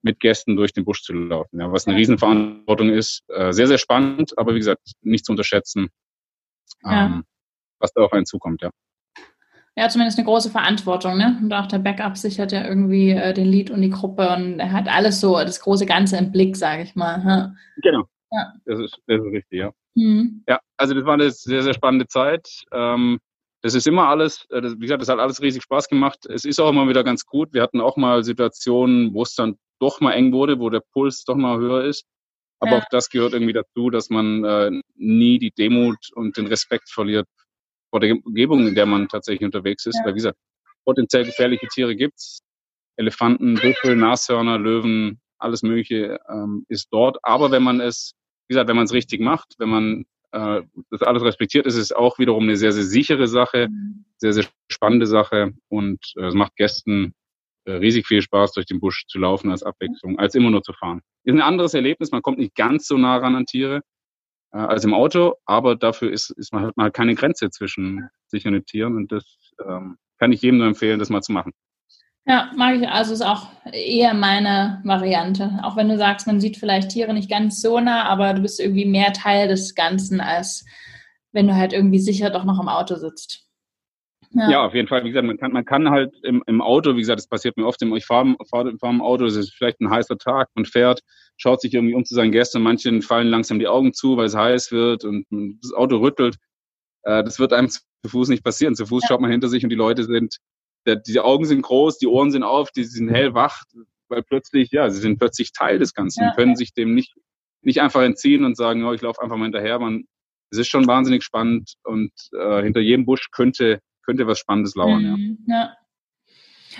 [0.01, 1.59] mit Gästen durch den Busch zu laufen.
[1.59, 3.23] Ja, was eine Riesenverantwortung ist.
[3.29, 5.89] Äh, sehr, sehr spannend, aber wie gesagt, nicht zu unterschätzen,
[6.85, 7.21] ähm, ja.
[7.79, 8.69] was da auf einen zukommt, ja.
[9.75, 11.37] Ja, zumindest eine große Verantwortung, ne?
[11.39, 14.71] Und auch der Backup sichert ja irgendwie äh, den Lead und die Gruppe und er
[14.71, 17.23] hat alles so, das große Ganze im Blick, sage ich mal.
[17.23, 17.55] Ja.
[17.83, 18.05] Genau.
[18.31, 18.53] Ja.
[18.65, 19.71] Das, ist, das ist richtig, ja.
[19.93, 20.43] Mhm.
[20.47, 22.63] Ja, also das war eine sehr, sehr spannende Zeit.
[22.71, 23.19] Ähm,
[23.61, 26.25] das ist immer alles, äh, das, wie gesagt, das hat alles riesig Spaß gemacht.
[26.25, 27.53] Es ist auch immer wieder ganz gut.
[27.53, 31.23] Wir hatten auch mal Situationen, wo es dann doch mal eng wurde, wo der Puls
[31.23, 32.05] doch mal höher ist.
[32.59, 32.77] Aber ja.
[32.79, 37.27] auch das gehört irgendwie dazu, dass man äh, nie die Demut und den Respekt verliert
[37.89, 39.95] vor der Umgebung, in der man tatsächlich unterwegs ist.
[39.97, 40.05] Ja.
[40.05, 40.37] Weil, wie gesagt,
[40.85, 42.39] potenziell gefährliche Tiere gibt's.
[42.95, 47.17] Elefanten, Büffel, Nashörner, Löwen, alles Mögliche ähm, ist dort.
[47.21, 48.13] Aber wenn man es,
[48.47, 51.91] wie gesagt, wenn man es richtig macht, wenn man äh, das alles respektiert, ist es
[51.91, 54.05] auch wiederum eine sehr, sehr sichere Sache, mhm.
[54.17, 57.13] sehr, sehr spannende Sache und äh, es macht Gästen
[57.73, 61.01] riesig viel Spaß, durch den Busch zu laufen als Abwechslung, als immer nur zu fahren.
[61.23, 63.81] Ist ein anderes Erlebnis, man kommt nicht ganz so nah ran an Tiere,
[64.53, 68.09] äh, als im Auto, aber dafür ist, ist man, hat man halt keine Grenze zwischen
[68.27, 69.23] sich und den Tieren und das
[69.65, 71.53] ähm, kann ich jedem nur empfehlen, das mal zu machen.
[72.25, 72.87] Ja, mag ich.
[72.89, 75.59] Also ist auch eher meine Variante.
[75.63, 78.59] Auch wenn du sagst, man sieht vielleicht Tiere nicht ganz so nah, aber du bist
[78.59, 80.65] irgendwie mehr Teil des Ganzen, als
[81.31, 83.46] wenn du halt irgendwie sicher doch noch im Auto sitzt.
[84.31, 84.49] Ja.
[84.49, 85.03] ja, auf jeden Fall.
[85.03, 87.65] Wie gesagt, man kann, man kann halt im, im Auto, wie gesagt, das passiert mir
[87.65, 91.01] oft, ich fahre fahr, fahr im Auto, es ist vielleicht ein heißer Tag, man fährt,
[91.37, 94.35] schaut sich irgendwie um zu seinen Gästen, manchen fallen langsam die Augen zu, weil es
[94.35, 95.25] heiß wird und
[95.61, 96.37] das Auto rüttelt.
[97.03, 98.75] Äh, das wird einem zu Fuß nicht passieren.
[98.75, 99.07] Zu Fuß ja.
[99.07, 100.37] schaut man hinter sich und die Leute sind,
[100.85, 103.63] der, die Augen sind groß, die Ohren sind auf, die sind hellwach,
[104.09, 106.29] weil plötzlich, ja, sie sind plötzlich Teil des Ganzen ja.
[106.29, 107.13] und können sich dem nicht,
[107.61, 109.79] nicht einfach entziehen und sagen, oh, ich laufe einfach mal hinterher.
[109.79, 110.05] Man,
[110.49, 115.03] es ist schon wahnsinnig spannend und äh, hinter jedem Busch könnte könnte was Spannendes lauern.
[115.03, 115.55] Mhm, ja.
[115.55, 115.73] ja.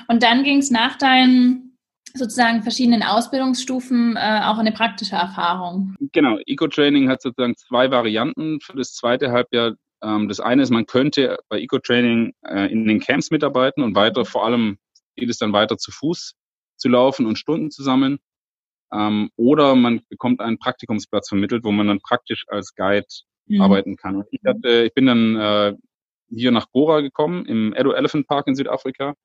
[0.08, 1.78] Und dann ging es nach deinen
[2.14, 5.96] sozusagen verschiedenen Ausbildungsstufen äh, auch eine praktische Erfahrung.
[6.14, 9.76] Genau, Eco-Training hat sozusagen zwei Varianten für das zweite Halbjahr.
[10.02, 14.26] Ähm, das eine ist, man könnte bei Eco-Training äh, in den Camps mitarbeiten und weiter,
[14.26, 14.78] vor allem
[15.16, 16.36] geht es dann weiter zu Fuß
[16.78, 18.20] zu laufen und Stunden zu sammeln.
[18.94, 23.06] Ähm, oder man bekommt einen Praktikumsplatz vermittelt, wo man dann praktisch als Guide
[23.48, 23.62] mhm.
[23.62, 24.24] arbeiten kann.
[24.32, 25.76] Ich, hatte, ich bin dann äh,
[26.30, 29.16] hier nach Gora gekommen, im Edo Elephant Park in Südafrika.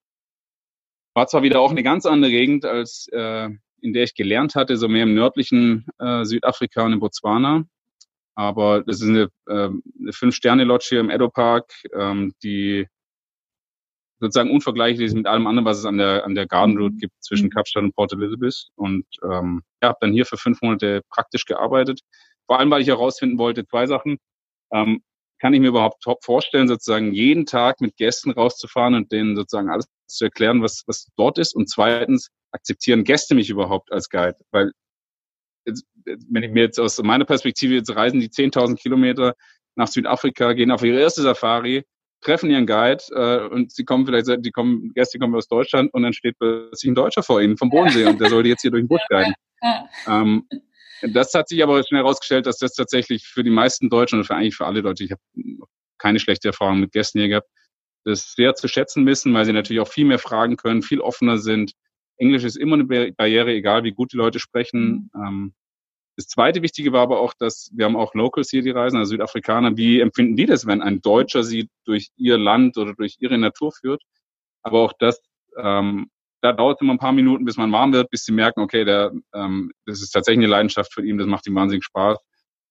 [1.14, 4.76] War zwar wieder auch eine ganz andere Gegend, als äh, in der ich gelernt hatte,
[4.76, 7.64] so mehr im nördlichen äh, Südafrika und in Botswana.
[8.34, 9.68] Aber das ist eine, äh,
[10.00, 12.86] eine Fünf-Sterne-Lodge hier im Edo Park, ähm, die
[14.20, 17.12] sozusagen unvergleichlich ist mit allem anderen, was es an der, an der Garden Route gibt
[17.22, 17.50] zwischen mhm.
[17.50, 18.68] Kapstadt und Port Elizabeth.
[18.76, 22.00] Und ähm, ja, habe dann hier für fünf Monate praktisch gearbeitet
[22.46, 24.18] vor allem, weil ich herausfinden wollte, zwei Sachen.
[24.72, 25.02] Ähm,
[25.42, 29.86] kann ich mir überhaupt vorstellen, sozusagen jeden Tag mit Gästen rauszufahren und denen sozusagen alles
[30.06, 31.56] zu erklären, was, was dort ist?
[31.56, 34.36] Und zweitens, akzeptieren Gäste mich überhaupt als Guide?
[34.52, 34.70] Weil
[35.66, 39.34] jetzt, wenn ich mir jetzt aus meiner Perspektive jetzt reisen, die 10.000 Kilometer
[39.74, 41.82] nach Südafrika, gehen auf ihre erste Safari,
[42.20, 46.04] treffen ihren Guide äh, und sie kommen vielleicht, die kommen, Gäste kommen aus Deutschland und
[46.04, 48.84] dann steht plötzlich ein Deutscher vor ihnen vom Bodensee und der sollte jetzt hier durch
[48.84, 49.34] den Busch guiden.
[50.08, 50.44] Ähm,
[51.02, 54.34] das hat sich aber schnell herausgestellt, dass das tatsächlich für die meisten Deutschen und für
[54.34, 55.22] eigentlich für alle Deutsche, ich habe
[55.98, 57.48] keine schlechte Erfahrung mit Gästen hier gehabt,
[58.04, 61.38] das sehr zu schätzen wissen, weil sie natürlich auch viel mehr fragen können, viel offener
[61.38, 61.72] sind.
[62.16, 65.10] Englisch ist immer eine Barriere, egal wie gut die Leute sprechen.
[65.14, 65.22] Mhm.
[65.26, 65.54] Ähm,
[66.16, 69.10] das zweite Wichtige war aber auch, dass wir haben auch Locals hier, die reisen, also
[69.10, 69.76] Südafrikaner.
[69.76, 73.72] Wie empfinden die das, wenn ein Deutscher sie durch ihr Land oder durch ihre Natur
[73.72, 74.02] führt?
[74.62, 75.22] Aber auch das,
[75.56, 76.10] ähm,
[76.42, 78.84] da dauert es immer ein paar Minuten, bis man warm wird, bis sie merken, okay,
[78.84, 82.18] der, ähm, das ist tatsächlich eine Leidenschaft für ihn, das macht ihm wahnsinnig Spaß.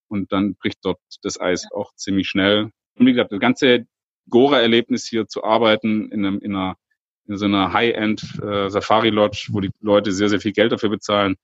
[0.10, 2.70] Und dann bricht dort das Eis auch ziemlich schnell.
[2.96, 3.86] Und wie gesagt, das ganze
[4.30, 6.76] Gora-Erlebnis hier zu arbeiten in, einem, in, einer,
[7.28, 11.38] in so einer High-End äh, Safari-Lodge, wo die Leute sehr, sehr viel Geld dafür bezahlen,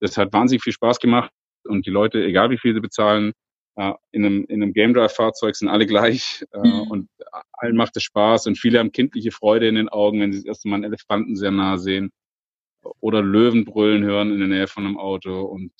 [0.00, 1.32] das hat wahnsinnig viel Spaß gemacht
[1.64, 3.32] und die Leute, egal wie viel sie bezahlen,
[3.76, 6.90] in einem, in einem Game Drive Fahrzeug sind alle gleich äh, mhm.
[6.90, 7.08] und
[7.52, 10.46] allen macht es Spaß und viele haben kindliche Freude in den Augen, wenn sie das
[10.46, 12.12] erste Mal einen Elefanten sehr nah sehen
[13.00, 15.72] oder Löwen brüllen hören in der Nähe von einem Auto und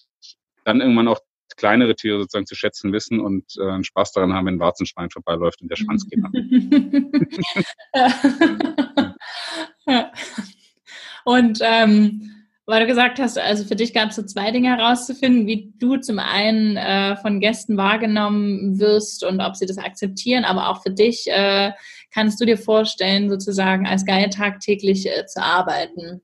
[0.64, 1.20] dann irgendwann auch
[1.56, 5.10] kleinere Tiere sozusagen zu schätzen wissen und äh, einen Spaß daran haben, wenn ein Warzenschwein
[5.10, 6.32] vorbeiläuft und der Schwanz geht nach.
[11.24, 15.46] und ähm, weil du gesagt hast, also für dich gab es so zwei Dinge herauszufinden,
[15.46, 20.70] wie du zum einen äh, von Gästen wahrgenommen wirst und ob sie das akzeptieren, aber
[20.70, 21.72] auch für dich äh,
[22.12, 26.22] kannst du dir vorstellen, sozusagen als Guide tagtäglich äh, zu arbeiten.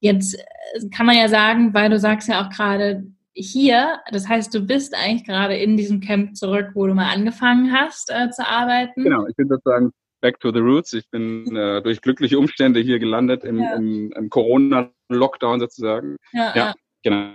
[0.00, 4.52] Jetzt äh, kann man ja sagen, weil du sagst ja auch gerade hier, das heißt,
[4.54, 8.46] du bist eigentlich gerade in diesem Camp zurück, wo du mal angefangen hast äh, zu
[8.46, 9.04] arbeiten.
[9.04, 9.92] Genau, ich bin sozusagen
[10.24, 10.94] back to the roots.
[10.94, 13.74] Ich bin äh, durch glückliche Umstände hier gelandet im, ja.
[13.74, 16.16] im, im Corona-Lockdown sozusagen.
[16.32, 17.34] Ja, ja, genau.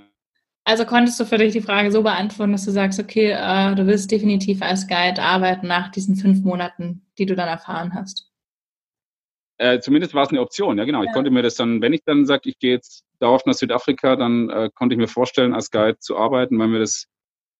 [0.65, 3.85] Also konntest du für dich die Frage so beantworten, dass du sagst, okay, äh, du
[3.85, 8.27] willst definitiv als Guide arbeiten nach diesen fünf Monaten, die du dann erfahren hast.
[9.59, 11.03] Äh, zumindest war es eine Option, ja genau.
[11.03, 14.15] Ich konnte mir das dann, wenn ich dann sage, ich gehe jetzt darauf nach Südafrika,
[14.15, 17.05] dann äh, konnte ich mir vorstellen, als Guide zu arbeiten, weil mir das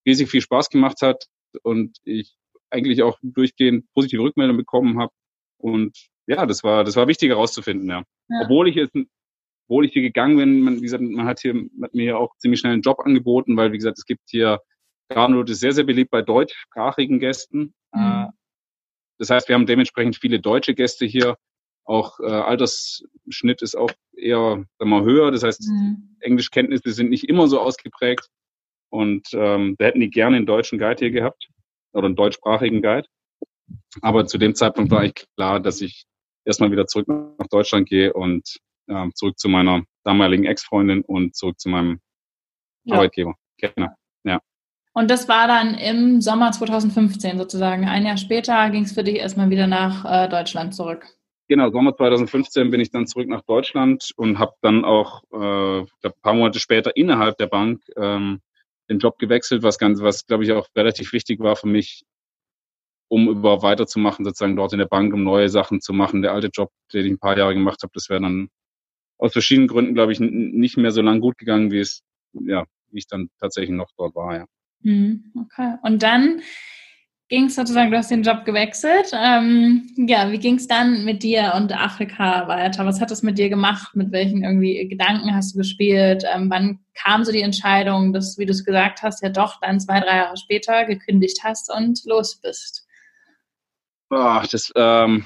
[0.08, 1.26] riesig viel Spaß gemacht hat
[1.62, 2.36] und ich
[2.72, 5.12] eigentlich auch durchgehend positive Rückmeldungen bekommen habe.
[5.60, 8.04] Und ja, das war, das war wichtig herauszufinden, ja.
[8.30, 8.41] ja.
[8.43, 8.89] Obwohl ich es,
[9.67, 12.36] obwohl ich hier gegangen bin, man, wie gesagt, man hat hier, hat mir ja auch
[12.38, 14.60] ziemlich schnell einen Job angeboten, weil, wie gesagt, es gibt hier,
[15.10, 17.74] Gravenot ist sehr, sehr beliebt bei deutschsprachigen Gästen.
[17.93, 18.02] Mhm.
[18.02, 18.28] Äh,
[19.19, 21.36] das heißt, wir haben dementsprechend viele deutsche Gäste hier.
[21.84, 25.32] Auch äh, Altersschnitt ist auch eher sagen wir, höher.
[25.32, 26.15] Das heißt, mhm.
[26.19, 28.28] Englischkenntnisse sind nicht immer so ausgeprägt.
[28.89, 31.50] Und ähm, da hätten die gerne einen deutschen Guide hier gehabt
[31.93, 33.08] oder einen deutschsprachigen Guide.
[34.02, 36.06] Aber zu dem Zeitpunkt war ich klar, dass ich
[36.46, 41.60] erstmal wieder zurück nach Deutschland gehe und äh, zurück zu meiner damaligen Ex-Freundin und zurück
[41.60, 42.00] zu meinem
[42.84, 42.96] ja.
[42.96, 43.36] Arbeitgeber.
[43.58, 43.90] Genau.
[44.24, 44.40] Ja.
[44.94, 47.88] Und das war dann im Sommer 2015 sozusagen.
[47.88, 51.06] Ein Jahr später ging es für dich erstmal wieder nach äh, Deutschland zurück.
[51.48, 56.14] Genau, Sommer 2015 bin ich dann zurück nach Deutschland und habe dann auch äh, ein
[56.22, 58.40] paar Monate später innerhalb der Bank ähm,
[58.88, 62.04] den Job gewechselt, was ganz, was glaube ich auch relativ wichtig war für mich,
[63.10, 66.22] um überhaupt weiterzumachen, sozusagen dort in der Bank, um neue Sachen zu machen.
[66.22, 68.50] Der alte Job, den ich ein paar Jahre gemacht habe, das wäre dann
[69.17, 73.00] aus verschiedenen Gründen, glaube ich, nicht mehr so lang gut gegangen, wie es, ja, wie
[73.00, 74.45] ich dann tatsächlich noch dort war, ja.
[74.82, 75.76] Mhm, okay.
[75.84, 76.41] Und dann
[77.28, 79.12] ging es sozusagen, du hast den Job gewechselt.
[79.13, 82.86] Ähm, ja, wie ging es dann mit dir und Afrika weiter?
[82.86, 83.95] Was hat das mit dir gemacht?
[83.95, 86.24] Mit welchen irgendwie Gedanken hast du gespielt?
[86.34, 89.80] Ähm, wann kam so die Entscheidung, dass, wie du es gesagt hast, ja doch dann
[89.80, 92.88] zwei, drei Jahre später gekündigt hast und los bist?
[94.10, 95.26] Ach, das ähm,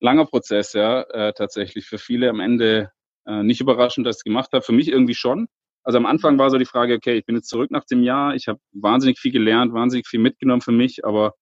[0.00, 1.86] langer Prozess, ja, äh, tatsächlich.
[1.86, 2.90] Für viele am Ende
[3.26, 4.62] äh, nicht überraschend, dass ich es gemacht habe.
[4.62, 5.48] Für mich irgendwie schon.
[5.86, 8.34] Also am Anfang war so die Frage, okay, ich bin jetzt zurück nach dem Jahr,
[8.34, 11.34] ich habe wahnsinnig viel gelernt, wahnsinnig viel mitgenommen für mich, aber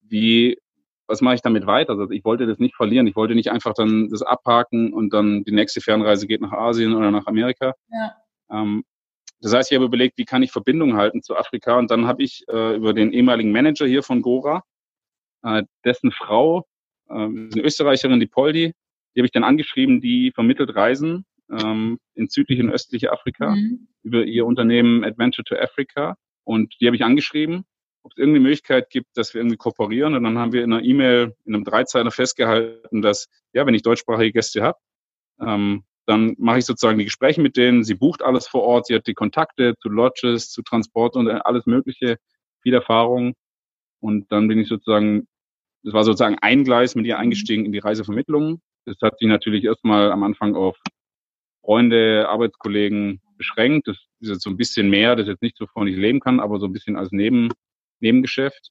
[0.00, 0.58] wie,
[1.06, 1.90] was mache ich damit weiter?
[1.90, 5.44] Also ich wollte das nicht verlieren, ich wollte nicht einfach dann das abhaken und dann
[5.44, 7.74] die nächste Fernreise geht nach Asien oder nach Amerika.
[7.88, 8.16] Ja.
[8.50, 8.82] Ähm,
[9.40, 12.24] das heißt, ich habe überlegt, wie kann ich Verbindungen halten zu Afrika und dann habe
[12.24, 14.64] ich äh, über den ehemaligen Manager hier von Gora,
[15.48, 16.66] äh, dessen Frau,
[17.08, 18.74] äh, eine Österreicherin, die Poldi,
[19.14, 23.88] die habe ich dann angeschrieben, die vermittelt Reisen ähm, in südliche und östliche Afrika mhm.
[24.02, 26.16] über ihr Unternehmen Adventure to Africa.
[26.44, 27.64] Und die habe ich angeschrieben,
[28.02, 30.14] ob es irgendeine Möglichkeit gibt, dass wir irgendwie kooperieren.
[30.14, 33.82] Und dann haben wir in einer E-Mail, in einem Dreizeiler festgehalten, dass, ja, wenn ich
[33.82, 34.78] deutschsprachige Gäste habe,
[35.40, 37.84] ähm, dann mache ich sozusagen die Gespräche mit denen.
[37.84, 38.86] Sie bucht alles vor Ort.
[38.86, 42.16] Sie hat die Kontakte zu Lodges, zu Transport und alles Mögliche,
[42.62, 43.34] viel Erfahrung.
[44.00, 45.28] Und dann bin ich sozusagen,
[45.88, 48.60] das war sozusagen ein Gleis mit ihr eingestiegen in die Reisevermittlung.
[48.84, 50.76] Das hat sich natürlich erstmal am Anfang auf
[51.64, 53.88] Freunde, Arbeitskollegen beschränkt.
[53.88, 56.40] Das ist jetzt so ein bisschen mehr, das jetzt nicht so von ich leben kann,
[56.40, 57.48] aber so ein bisschen als Neben,
[58.00, 58.68] Nebengeschäft.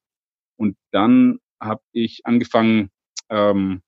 [0.57, 2.91] Und dann habe ich angefangen,
[3.29, 3.81] ähm,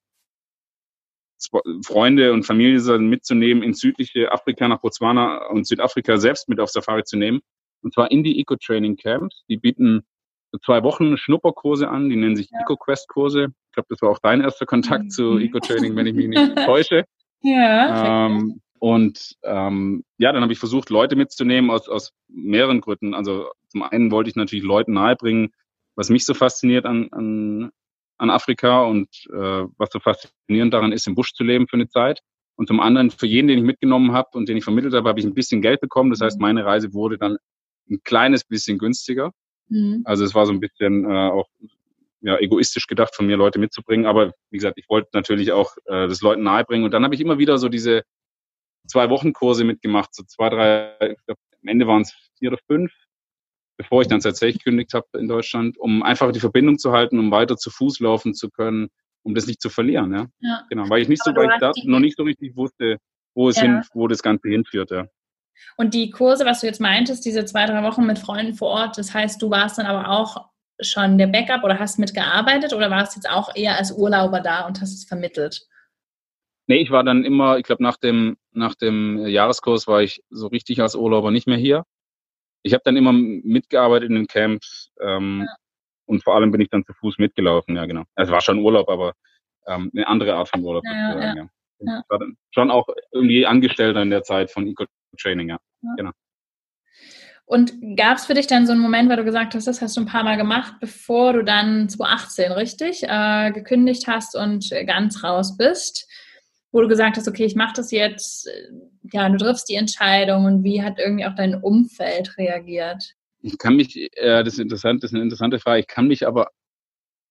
[1.85, 7.03] Freunde und Familie mitzunehmen, in südliche Afrika, nach Botswana und Südafrika selbst mit auf Safari
[7.03, 7.41] zu nehmen.
[7.83, 9.45] Und zwar in die Eco-Training-Camps.
[9.47, 10.01] Die bieten
[10.65, 12.59] zwei Wochen Schnupperkurse an, die nennen sich ja.
[12.61, 13.47] Eco-Quest-Kurse.
[13.67, 15.09] Ich glaube, das war auch dein erster Kontakt mhm.
[15.09, 17.05] zu Eco-Training, wenn ich mich nicht täusche.
[17.41, 18.25] Ja.
[18.25, 23.13] Ähm, und ähm, ja, dann habe ich versucht, Leute mitzunehmen aus, aus mehreren Gründen.
[23.13, 25.51] Also zum einen wollte ich natürlich Leuten nahebringen,
[25.95, 27.71] was mich so fasziniert an, an
[28.19, 31.87] an Afrika und äh, was so faszinierend daran ist, im Busch zu leben für eine
[31.87, 32.19] Zeit.
[32.55, 35.19] Und zum anderen, für jeden, den ich mitgenommen habe und den ich vermittelt habe, habe
[35.19, 36.09] ich ein bisschen Geld bekommen.
[36.11, 36.41] Das heißt, mhm.
[36.41, 37.37] meine Reise wurde dann
[37.89, 39.31] ein kleines bisschen günstiger.
[39.69, 40.01] Mhm.
[40.05, 41.47] Also es war so ein bisschen äh, auch
[42.21, 44.05] ja, egoistisch gedacht von mir, Leute mitzubringen.
[44.05, 46.85] Aber wie gesagt, ich wollte natürlich auch äh, das Leuten nahebringen.
[46.85, 48.03] Und dann habe ich immer wieder so diese
[48.87, 52.59] zwei Wochen Kurse mitgemacht, so zwei, drei, ich glaube, am Ende waren es vier oder
[52.67, 52.91] fünf
[53.79, 57.31] bevor ich dann tatsächlich gekündigt habe in Deutschland, um einfach die Verbindung zu halten, um
[57.31, 58.89] weiter zu Fuß laufen zu können,
[59.23, 60.11] um das nicht zu verlieren.
[60.11, 60.65] Ja, ja.
[60.69, 62.97] genau, weil ich nicht so, weil ich da noch nicht so richtig wusste,
[63.33, 63.63] wo es ja.
[63.63, 64.91] hin, wo das Ganze hinführt.
[64.91, 65.07] Ja.
[65.77, 68.97] Und die Kurse, was du jetzt meintest, diese zwei, drei Wochen mit Freunden vor Ort,
[68.97, 70.49] das heißt, du warst dann aber auch
[70.81, 74.79] schon der Backup oder hast mitgearbeitet oder warst jetzt auch eher als Urlauber da und
[74.81, 75.61] hast es vermittelt?
[76.67, 80.47] Nee, ich war dann immer, ich glaube, nach dem, nach dem Jahreskurs war ich so
[80.47, 81.83] richtig als Urlauber nicht mehr hier
[82.63, 85.55] ich habe dann immer mitgearbeitet in den Camps ähm, ja.
[86.05, 88.03] und vor allem bin ich dann zu Fuß mitgelaufen, ja genau.
[88.15, 89.13] Also war schon Urlaub, aber
[89.67, 90.83] ähm, eine andere Art von Urlaub.
[90.85, 91.49] Ja, ja, ja.
[91.79, 92.03] ja.
[92.09, 94.67] war dann schon auch irgendwie Angestellter in der Zeit von
[95.11, 95.57] Eco-Training, ja.
[95.81, 95.93] ja.
[95.97, 96.11] Genau.
[97.45, 99.97] Und gab es für dich dann so einen Moment, weil du gesagt hast, das hast
[99.97, 105.23] du ein paar Mal gemacht, bevor du dann 2018, richtig, äh, gekündigt hast und ganz
[105.23, 106.07] raus bist?
[106.71, 108.69] wo du gesagt hast, okay, ich mache das jetzt, äh,
[109.11, 113.15] ja, du triffst die Entscheidung und wie hat irgendwie auch dein Umfeld reagiert?
[113.41, 116.27] Ich kann mich, äh, das ist interessant, das ist eine interessante Frage, ich kann mich
[116.27, 116.49] aber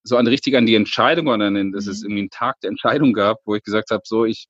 [0.02, 1.90] so an richtig an die Entscheidung erinnern, dass mhm.
[1.92, 4.48] es irgendwie einen Tag der Entscheidung gab, wo ich gesagt habe, so, ich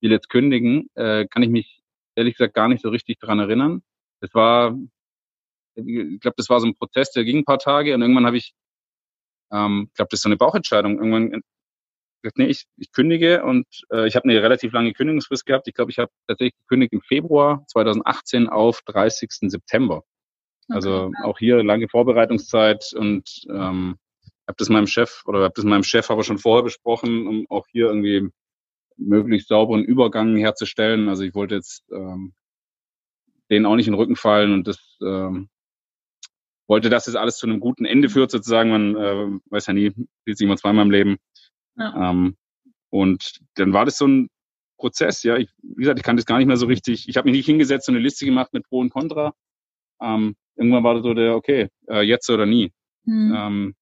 [0.00, 1.82] will jetzt kündigen, äh, kann ich mich
[2.16, 3.82] ehrlich gesagt gar nicht so richtig dran erinnern.
[4.20, 4.76] Das war,
[5.74, 8.36] ich glaube, das war so ein Prozess, der ging ein paar Tage und irgendwann habe
[8.36, 8.54] ich,
[9.52, 10.98] ähm, ich glaube, das ist so eine Bauchentscheidung.
[10.98, 11.42] Irgendwann
[12.24, 15.68] gesagt, nee, ich, ich kündige und äh, ich habe eine relativ lange Kündigungsfrist gehabt.
[15.68, 19.30] Ich glaube, ich habe tatsächlich gekündigt im Februar 2018 auf 30.
[19.50, 20.02] September.
[20.68, 21.22] Also okay.
[21.22, 23.96] auch hier lange Vorbereitungszeit und ähm,
[24.46, 27.66] habe das meinem Chef oder habe das meinem Chef aber schon vorher besprochen, um auch
[27.70, 28.30] hier irgendwie
[28.96, 31.08] möglichst sauberen Übergang herzustellen.
[31.08, 32.34] Also ich wollte jetzt ähm,
[33.50, 35.48] denen auch nicht in den Rücken fallen und das ähm,
[36.66, 38.70] wollte, dass das alles zu einem guten Ende führt sozusagen.
[38.70, 39.92] Man äh, weiß ja nie,
[40.24, 41.16] sieht sich immer zweimal im Leben.
[41.76, 42.10] Ja.
[42.10, 42.36] Ähm,
[42.90, 44.28] und dann war das so ein
[44.78, 45.36] Prozess, ja.
[45.36, 47.08] Ich, wie gesagt, ich kann das gar nicht mehr so richtig.
[47.08, 49.34] Ich habe mich nicht hingesetzt und eine Liste gemacht mit Pro und Contra.
[50.00, 52.72] Ähm, irgendwann war das so der, okay, äh, jetzt oder nie.
[53.04, 53.34] Mhm.
[53.36, 53.74] Ähm,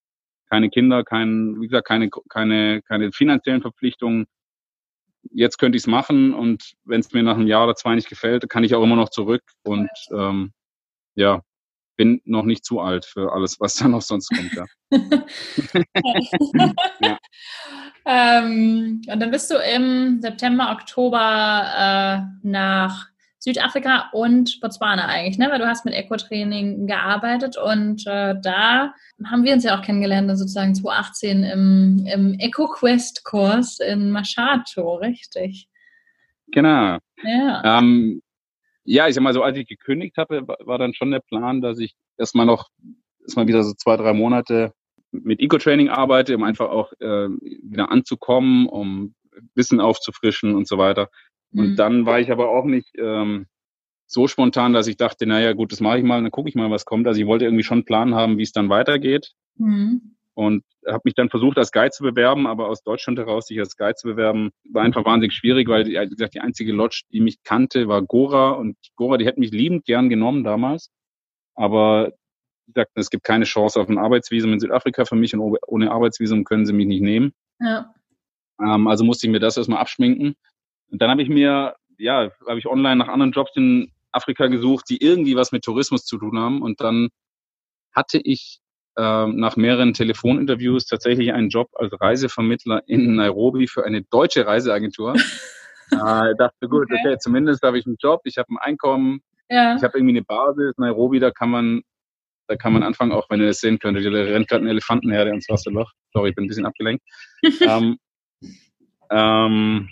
[0.51, 4.27] keine Kinder, kein, wie gesagt, keine, keine, keine finanziellen Verpflichtungen.
[5.34, 8.08] Jetzt könnte ich es machen und wenn es mir nach einem Jahr oder zwei nicht
[8.08, 10.52] gefällt, kann ich auch immer noch zurück und ähm,
[11.14, 11.42] ja,
[11.96, 14.52] bin noch nicht zu alt für alles, was da noch sonst kommt.
[14.54, 14.64] Ja.
[17.00, 17.18] ja.
[18.04, 23.12] Ähm, und dann bist du im September, Oktober äh, nach
[23.42, 25.50] Südafrika und Botswana eigentlich, ne?
[25.50, 30.31] Weil du hast mit Eco-Training gearbeitet und äh, da haben wir uns ja auch kennengelernt,
[30.38, 35.68] sozusagen 2018 im, im Eco-Quest-Kurs in Mashato, richtig?
[36.52, 36.98] Genau.
[37.24, 37.78] Ja.
[37.78, 38.22] Ähm,
[38.85, 41.81] ja, ich sag mal so, als ich gekündigt habe, war dann schon der Plan, dass
[41.81, 42.68] ich erstmal noch,
[43.22, 44.72] erstmal wieder so zwei, drei Monate
[45.11, 49.16] mit Eco-Training arbeite, um einfach auch äh, wieder anzukommen, um
[49.57, 51.09] Wissen aufzufrischen und so weiter.
[51.54, 51.76] Und mhm.
[51.76, 53.46] dann war ich aber auch nicht ähm,
[54.06, 56.70] so spontan, dass ich dachte, naja, gut, das mache ich mal, dann gucke ich mal,
[56.70, 57.06] was kommt.
[57.06, 59.33] Also ich wollte irgendwie schon einen Plan haben, wie es dann weitergeht.
[59.56, 60.16] Mhm.
[60.35, 63.77] Und habe mich dann versucht, als Guide zu bewerben, aber aus Deutschland heraus sich als
[63.77, 67.42] Guide zu bewerben, war einfach wahnsinnig schwierig, weil, wie gesagt, die einzige Lodge, die mich
[67.42, 68.52] kannte, war Gora.
[68.52, 70.90] Und Gora, die hätte mich liebend gern genommen damals.
[71.54, 72.12] Aber
[72.66, 75.90] wie gesagt, es gibt keine Chance auf ein Arbeitsvisum in Südafrika für mich und ohne
[75.90, 77.33] Arbeitsvisum können sie mich nicht nehmen.
[77.60, 77.94] Ja.
[78.60, 80.35] Ähm, also musste ich mir das erstmal abschminken.
[80.92, 84.84] Und dann habe ich mir, ja, habe ich online nach anderen Jobs in Afrika gesucht,
[84.90, 86.60] die irgendwie was mit Tourismus zu tun haben.
[86.60, 87.08] Und dann
[87.94, 88.60] hatte ich
[88.96, 95.14] äh, nach mehreren Telefoninterviews tatsächlich einen Job als Reisevermittler in Nairobi für eine deutsche Reiseagentur.
[95.90, 95.96] äh,
[96.36, 97.00] dachte, gut, okay.
[97.00, 99.74] okay, zumindest habe ich einen Job, ich habe ein Einkommen, ja.
[99.76, 100.74] ich habe irgendwie eine Basis.
[100.76, 101.82] Nairobi, da kann man,
[102.48, 105.30] da kann man anfangen, auch wenn ihr das sehen könntet, da rennt gerade ein Elefantenherde
[105.30, 105.90] ins Wasserloch.
[106.12, 107.02] Sorry, ich bin ein bisschen abgelenkt.
[107.62, 107.96] ähm,
[109.10, 109.88] ähm,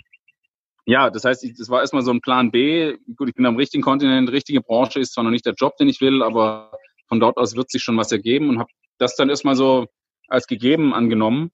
[0.85, 2.97] ja, das heißt, ich, das war erstmal so ein Plan B.
[3.15, 5.89] Gut, ich bin am richtigen Kontinent, richtige Branche ist zwar noch nicht der Job, den
[5.89, 6.71] ich will, aber
[7.07, 9.87] von dort aus wird sich schon was ergeben und habe das dann erstmal so
[10.27, 11.51] als gegeben angenommen.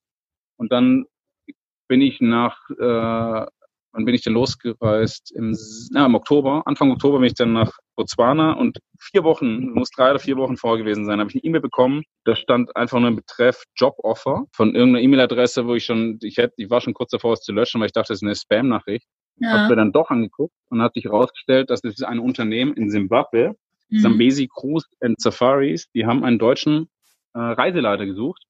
[0.58, 1.06] Und dann
[1.88, 3.46] bin ich nach, äh,
[3.92, 5.32] wann bin ich denn losgereist?
[5.32, 5.58] Im,
[5.94, 10.12] ja, im Oktober, Anfang Oktober bin ich dann nach Botswana und vier Wochen, muss drei
[10.12, 12.04] oder vier Wochen vor gewesen sein, habe ich eine E-Mail bekommen.
[12.26, 16.54] Da stand einfach nur ein Betreff Joboffer von irgendeiner E-Mail-Adresse, wo ich schon, ich hätte,
[16.58, 19.08] ich war schon kurz davor, es zu löschen, weil ich dachte, das ist eine Spam-Nachricht.
[19.40, 19.50] Ja.
[19.52, 23.56] Habe mir dann doch angeguckt und hat sich herausgestellt, dass es ein Unternehmen in Zimbabwe,
[23.90, 24.00] mhm.
[24.00, 26.90] Zambesi Cruise and Safaris, die haben einen deutschen
[27.34, 28.44] äh, Reiseleiter gesucht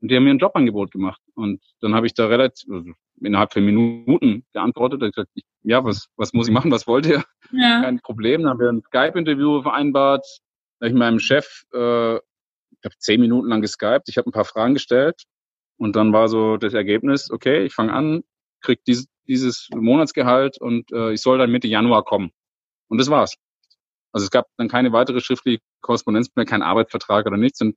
[0.00, 1.20] und die haben mir ein Jobangebot gemacht.
[1.34, 5.02] Und dann habe ich da relativ, also innerhalb von Minuten geantwortet.
[5.02, 5.30] Ich gesagt,
[5.62, 6.70] ja, was, was muss ich machen?
[6.70, 7.24] Was wollt ihr?
[7.50, 7.82] Ja.
[7.82, 8.42] Kein Problem.
[8.42, 10.24] Dann haben wir ein Skype-Interview vereinbart.
[10.78, 14.08] Da habe ich meinem Chef, äh, ich habe zehn Minuten lang geskypt.
[14.08, 15.22] Ich habe ein paar Fragen gestellt.
[15.78, 18.22] Und dann war so das Ergebnis, okay, ich fange an,
[18.60, 22.30] krieg dieses, dieses Monatsgehalt und äh, ich soll dann Mitte Januar kommen.
[22.88, 23.36] Und das war's.
[24.12, 27.60] Also es gab dann keine weitere schriftliche Korrespondenz mehr, kein Arbeitsvertrag oder nichts.
[27.60, 27.76] Und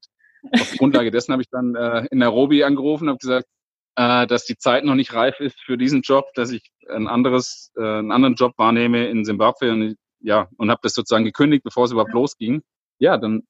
[0.52, 3.48] auf Grundlage dessen habe ich dann äh, in Nairobi angerufen, habe gesagt,
[3.96, 7.72] äh, dass die Zeit noch nicht reif ist für diesen Job, dass ich ein anderes,
[7.78, 11.86] äh, einen anderen Job wahrnehme in Zimbabwe und ja und habe das sozusagen gekündigt, bevor
[11.86, 12.62] es überhaupt losging.
[13.00, 13.44] Ja, dann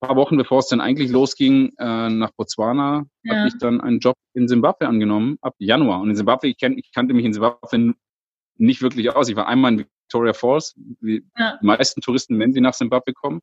[0.00, 3.36] paar Wochen bevor es dann eigentlich losging äh, nach Botswana, ja.
[3.36, 6.00] habe ich dann einen Job in Zimbabwe angenommen ab Januar.
[6.00, 7.94] Und in Zimbabwe, ich, kenn, ich kannte mich in Zimbabwe
[8.56, 9.28] nicht wirklich aus.
[9.28, 11.58] Ich war einmal in Victoria Falls, wie ja.
[11.60, 13.40] die meisten Touristen, wenn sie nach Zimbabwe kommen.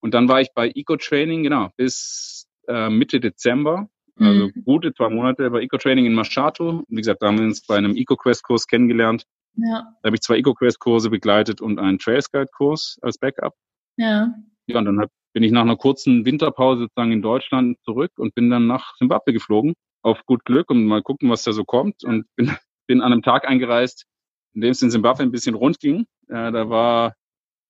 [0.00, 3.88] Und dann war ich bei Eco-Training, genau, bis äh, Mitte Dezember.
[4.16, 4.64] Also mhm.
[4.64, 6.84] gute zwei Monate bei Eco-Training in Mashato.
[6.88, 9.24] Wie gesagt, da haben wir uns bei einem Eco-Quest-Kurs kennengelernt.
[9.56, 9.88] Ja.
[10.02, 13.54] Da habe ich zwei Eco-Quest-Kurse begleitet und einen Trails Guide-Kurs als Backup.
[13.96, 14.34] Ja.
[14.66, 18.34] Ja, und dann hab, bin ich nach einer kurzen Winterpause sozusagen in Deutschland zurück und
[18.34, 19.74] bin dann nach Zimbabwe geflogen.
[20.02, 22.04] Auf gut Glück und mal gucken, was da so kommt.
[22.04, 22.56] Und bin,
[22.86, 24.06] bin an einem Tag eingereist,
[24.54, 26.06] in dem es in Zimbabwe ein bisschen rund ging.
[26.28, 27.14] Äh, da war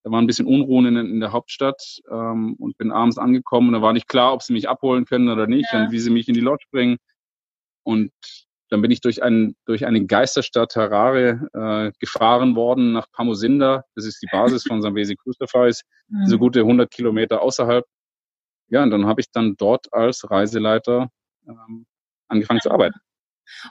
[0.05, 3.73] da war ein bisschen Unruhen in, in der Hauptstadt ähm, und bin abends angekommen und
[3.73, 5.83] da war nicht klar, ob sie mich abholen können oder nicht ja.
[5.83, 6.99] und wie sie mich in die Lodge bringen.
[7.85, 8.13] Und
[8.75, 13.85] dann bin ich durch, ein, durch eine Geisterstadt Harare äh, gefahren worden nach Pamusinda.
[13.95, 16.27] Das ist die Basis von Zambesi Cruise Safaris, mhm.
[16.27, 17.85] so gute 100 Kilometer außerhalb.
[18.71, 21.09] Ja, und dann habe ich dann dort als Reiseleiter
[21.47, 21.87] ähm,
[22.27, 22.99] angefangen zu arbeiten.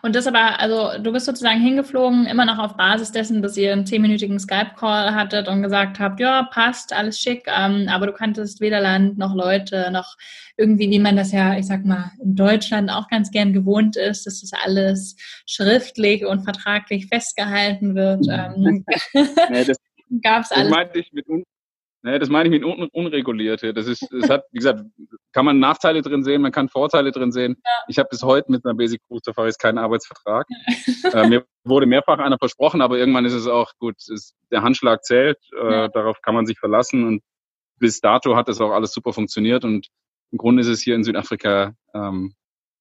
[0.02, 3.72] Und das aber, also du bist sozusagen hingeflogen, immer noch auf Basis dessen, dass ihr
[3.72, 8.62] einen zehnminütigen Skype-Call hattet und gesagt habt, ja, passt, alles schick, ähm, aber du kanntest
[8.62, 10.16] weder Land noch Leute, noch
[10.58, 14.26] irgendwie, wie man das ja, ich sag mal, in Deutschland auch ganz gern gewohnt ist,
[14.26, 15.16] dass das alles
[15.46, 18.26] schriftlich und vertraglich festgehalten wird.
[18.30, 18.86] Ähm,
[19.50, 19.78] nee, das,
[20.22, 20.70] gab's alles.
[20.70, 21.26] Das meinte ich mit,
[22.06, 23.74] Ne, das meine ich mit un unregulierte.
[23.74, 24.84] Das ist, es hat, wie gesagt,
[25.32, 27.56] kann man Nachteile drin sehen, man kann Vorteile drin sehen.
[27.64, 27.72] Ja.
[27.88, 30.46] Ich habe bis heute mit einer Basic Cruise Safari keinen Arbeitsvertrag.
[31.14, 35.06] äh, mir wurde mehrfach einer versprochen, aber irgendwann ist es auch gut, ist, der Handschlag
[35.06, 35.88] zählt, äh, ja.
[35.88, 37.24] darauf kann man sich verlassen und
[37.80, 39.88] bis dato hat das auch alles super funktioniert und
[40.32, 42.34] im Grunde ist es hier in Südafrika ähm,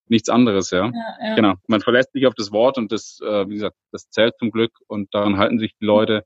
[0.08, 0.90] nichts anderes, ja?
[1.22, 1.34] ja.
[1.36, 1.54] Genau.
[1.68, 4.72] Man verlässt sich auf das Wort und das, äh, wie gesagt, das zählt zum Glück
[4.88, 6.24] und daran halten sich die Leute.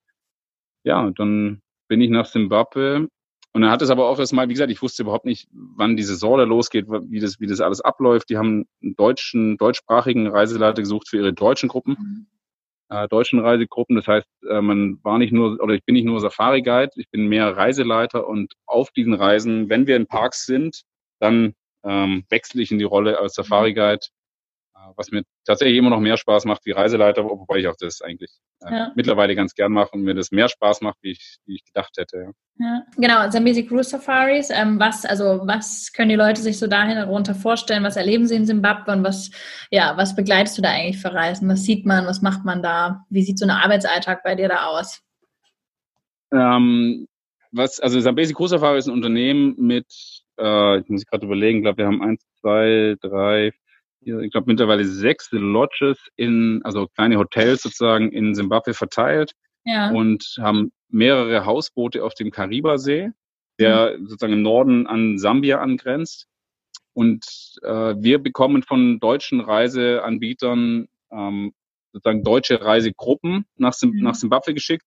[0.82, 3.08] Ja, und dann bin ich nach Zimbabwe.
[3.52, 6.02] Und dann hat es aber auch erstmal, wie gesagt, ich wusste überhaupt nicht, wann die
[6.02, 8.28] Saison da losgeht, wie das, wie das alles abläuft.
[8.28, 12.26] Die haben einen deutschen, deutschsprachigen Reiseleiter gesucht für ihre deutschen Gruppen, mhm.
[12.94, 13.96] äh, deutschen Reisegruppen.
[13.96, 17.28] Das heißt, äh, man war nicht nur, oder ich bin nicht nur Safari-Guide, ich bin
[17.28, 20.82] mehr Reiseleiter und auf diesen Reisen, wenn wir in Parks sind,
[21.18, 24.06] dann ähm, wechsle ich in die Rolle als Safari-Guide
[24.96, 28.30] was mir tatsächlich immer noch mehr Spaß macht wie Reiseleiter, wobei ich auch das eigentlich
[28.64, 28.92] äh, ja.
[28.94, 31.92] mittlerweile ganz gern mache und mir das mehr Spaß macht, wie ich, wie ich gedacht
[31.96, 32.32] hätte.
[32.58, 32.82] Ja.
[32.96, 34.50] Genau, Zambezi Cruise Safaris.
[34.50, 37.84] Ähm, was, also, was können die Leute sich so dahin darunter vorstellen?
[37.84, 39.30] Was erleben sie in Zimbabwe und was,
[39.70, 41.48] ja, was begleitest du da eigentlich für Reisen?
[41.48, 42.06] Was sieht man?
[42.06, 43.04] Was macht man da?
[43.10, 45.02] Wie sieht so ein Arbeitsalltag bei dir da aus?
[46.32, 47.06] Ähm,
[47.52, 49.86] was, also Zambezi Cruise Safari ist ein Unternehmen mit,
[50.38, 53.52] äh, ich muss gerade überlegen, ich glaube, wir haben eins, zwei, drei,
[54.06, 59.32] ich glaube mittlerweile sechs Lodges in, also kleine Hotels sozusagen in Simbabwe verteilt
[59.64, 59.90] ja.
[59.90, 63.10] und haben mehrere Hausboote auf dem Karibasee,
[63.58, 64.06] der mhm.
[64.06, 66.26] sozusagen im Norden an Sambia angrenzt.
[66.92, 67.26] Und
[67.62, 71.52] äh, wir bekommen von deutschen Reiseanbietern ähm,
[71.92, 74.02] sozusagen deutsche Reisegruppen nach, mhm.
[74.02, 74.84] nach Zimbabwe geschickt.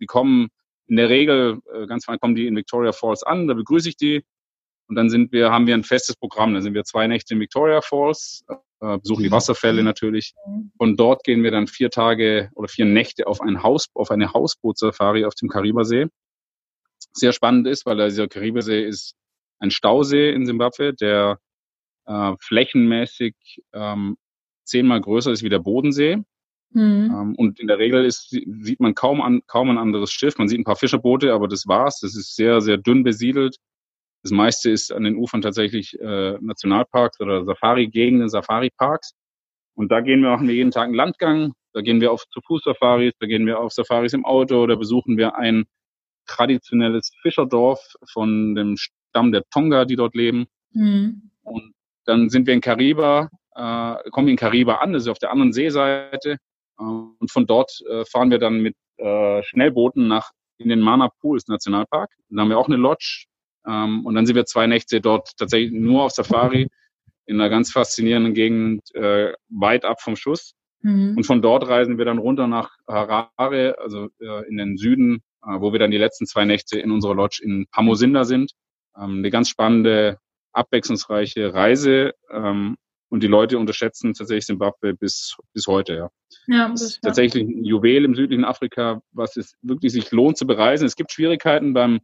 [0.00, 0.48] Die kommen
[0.86, 3.96] in der Regel, äh, ganz fein kommen die in Victoria Falls an, da begrüße ich
[3.96, 4.24] die,
[4.88, 6.54] und dann sind wir, haben wir ein festes Programm.
[6.54, 8.44] Da sind wir zwei Nächte in Victoria Falls,
[8.80, 10.34] äh, besuchen die Wasserfälle natürlich.
[10.76, 14.32] Von dort gehen wir dann vier Tage oder vier Nächte auf ein Haus, auf eine
[14.32, 16.06] Hausbootsafari auf dem Karibasee.
[17.12, 19.14] Sehr spannend ist, weil dieser Karibasee ist
[19.58, 21.38] ein Stausee in Simbabwe, der
[22.06, 23.34] äh, flächenmäßig
[23.72, 24.16] ähm,
[24.64, 26.18] zehnmal größer ist wie der Bodensee.
[26.70, 26.82] Mhm.
[27.14, 30.38] Ähm, und in der Regel ist, sieht man kaum, an, kaum ein anderes Schiff.
[30.38, 32.00] Man sieht ein paar Fischerboote, aber das war's.
[32.00, 33.58] Das ist sehr, sehr dünn besiedelt.
[34.22, 39.14] Das meiste ist an den Ufern tatsächlich äh, Nationalparks oder Safari-Gegenden, Safari-Parks.
[39.74, 41.54] Und da gehen wir, machen wir jeden Tag einen Landgang.
[41.72, 45.16] Da gehen wir auf zu Fuß-Safaris, da gehen wir auf Safaris im Auto, da besuchen
[45.16, 45.64] wir ein
[46.26, 47.80] traditionelles Fischerdorf
[48.12, 50.46] von dem Stamm der Tonga, die dort leben.
[50.72, 51.30] Mhm.
[51.42, 51.72] Und
[52.04, 55.52] dann sind wir in Kariba, äh, kommen in Kariba an, das ist auf der anderen
[55.52, 56.36] Seeseite.
[56.78, 61.08] Äh, und von dort äh, fahren wir dann mit äh, Schnellbooten nach in den Mana
[61.20, 62.10] Pools Nationalpark.
[62.28, 63.24] Dann haben wir auch eine Lodge.
[63.66, 66.68] Ähm, und dann sind wir zwei Nächte dort tatsächlich nur auf Safari
[67.26, 70.54] in einer ganz faszinierenden Gegend, äh, weit ab vom Schuss.
[70.82, 71.16] Mhm.
[71.16, 75.60] Und von dort reisen wir dann runter nach Harare, also äh, in den Süden, äh,
[75.60, 78.52] wo wir dann die letzten zwei Nächte in unserer Lodge in Pamosinda sind.
[78.96, 80.18] Ähm, eine ganz spannende,
[80.52, 82.12] abwechslungsreiche Reise.
[82.30, 82.76] Ähm,
[83.08, 86.10] und die Leute unterschätzen tatsächlich Zimbabwe bis, bis heute, ja.
[86.46, 90.46] Ja, das ist tatsächlich ein Juwel im südlichen Afrika, was es wirklich sich lohnt zu
[90.46, 90.86] bereisen.
[90.86, 92.00] Es gibt Schwierigkeiten beim,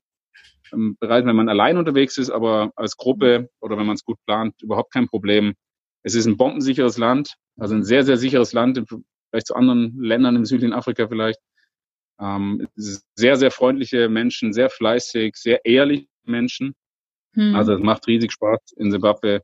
[0.71, 4.19] beim Bereisen, wenn man allein unterwegs ist, aber als Gruppe oder wenn man es gut
[4.27, 5.55] plant, überhaupt kein Problem.
[6.03, 8.83] Es ist ein bombensicheres Land, also ein sehr, sehr sicheres Land,
[9.31, 11.41] vielleicht zu anderen Ländern im südlichen Afrika vielleicht.
[12.21, 16.75] Ähm, sehr, sehr freundliche Menschen, sehr fleißig, sehr ehrliche Menschen.
[17.35, 17.55] Hm.
[17.55, 19.43] Also es macht riesig Spaß in Zimbabwe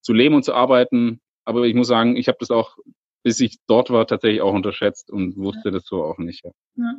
[0.00, 1.20] zu leben und zu arbeiten.
[1.44, 2.76] Aber ich muss sagen, ich habe das auch,
[3.22, 6.44] bis ich dort war, tatsächlich auch unterschätzt und wusste das so auch nicht.
[6.44, 6.50] Ja.
[6.76, 6.94] ja.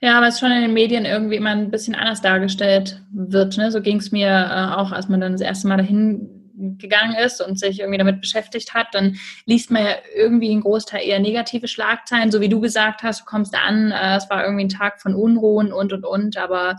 [0.00, 3.56] Ja, weil es schon in den Medien irgendwie immer ein bisschen anders dargestellt wird.
[3.56, 3.70] Ne?
[3.72, 6.38] So ging es mir äh, auch, als man dann das erste Mal dahin
[6.78, 9.16] gegangen ist und sich irgendwie damit beschäftigt hat, dann
[9.46, 13.24] liest man ja irgendwie einen Großteil eher negative Schlagzeilen, so wie du gesagt hast, du
[13.26, 16.76] kommst da an, äh, es war irgendwie ein Tag von Unruhen und und und, aber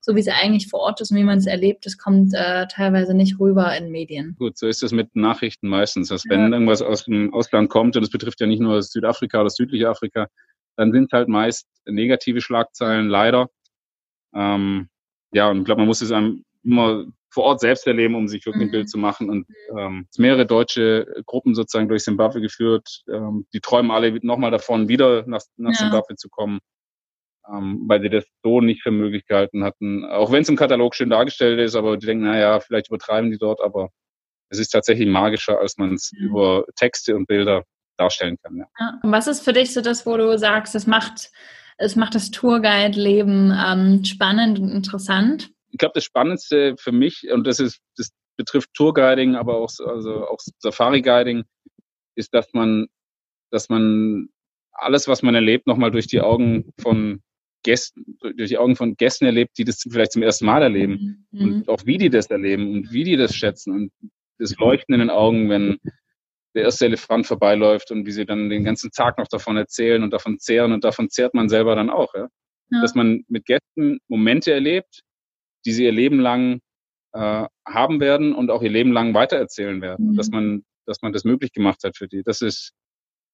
[0.00, 2.68] so wie es eigentlich vor Ort ist und wie man es erlebt, das kommt äh,
[2.68, 4.36] teilweise nicht rüber in Medien.
[4.38, 6.08] Gut, so ist es mit Nachrichten meistens.
[6.08, 6.30] Dass ja.
[6.30, 9.88] wenn irgendwas aus dem Ausland kommt, und das betrifft ja nicht nur Südafrika oder südliche
[9.88, 10.28] Afrika,
[10.76, 13.48] dann sind halt meist negative Schlagzeilen, leider.
[14.34, 14.88] Ähm,
[15.32, 18.46] ja, und ich glaube, man muss es einem immer vor Ort selbst erleben, um sich
[18.46, 18.72] wirklich ein mhm.
[18.72, 19.28] Bild zu machen.
[19.28, 19.46] Und
[19.76, 23.04] ähm, mehrere deutsche Gruppen sozusagen durch Zimbabwe geführt.
[23.12, 25.76] Ähm, die träumen alle nochmal davon, wieder nach, nach ja.
[25.76, 26.60] Zimbabwe zu kommen
[27.48, 30.04] ähm, weil sie das so nicht für möglich gehalten hatten.
[30.04, 33.38] Auch wenn es im Katalog schön dargestellt ist, aber die denken, naja, vielleicht übertreiben die
[33.38, 33.90] dort, aber
[34.48, 36.26] es ist tatsächlich magischer, als man es mhm.
[36.26, 37.64] über Texte und Bilder
[37.96, 38.56] darstellen kann.
[38.56, 39.00] Ja.
[39.02, 41.30] Und was ist für dich so das, wo du sagst, es macht,
[41.78, 45.50] es macht das Tourguide-Leben ähm, spannend und interessant?
[45.70, 50.26] Ich glaube, das Spannendste für mich, und das ist, das betrifft Tourguiding, aber auch, also
[50.26, 51.44] auch Safari-Guiding,
[52.14, 52.86] ist, dass man,
[53.50, 54.28] dass man
[54.72, 57.22] alles, was man erlebt, nochmal durch die Augen von
[57.62, 61.40] Gästen, durch die Augen von Gästen erlebt, die das vielleicht zum ersten Mal erleben mhm.
[61.40, 63.92] und auch wie die das erleben und wie die das schätzen und
[64.38, 65.78] das Leuchten in den Augen, wenn
[66.56, 70.12] der erste Elefant vorbeiläuft und wie sie dann den ganzen Tag noch davon erzählen und
[70.12, 72.28] davon zehren und davon zehrt man selber dann auch, ja?
[72.70, 72.80] ja.
[72.80, 75.02] dass man mit Gästen Momente erlebt,
[75.64, 76.60] die sie ihr Leben lang
[77.12, 80.16] äh, haben werden und auch ihr Leben lang weitererzählen werden, mhm.
[80.16, 82.22] dass man dass man das möglich gemacht hat für die.
[82.22, 82.72] Das ist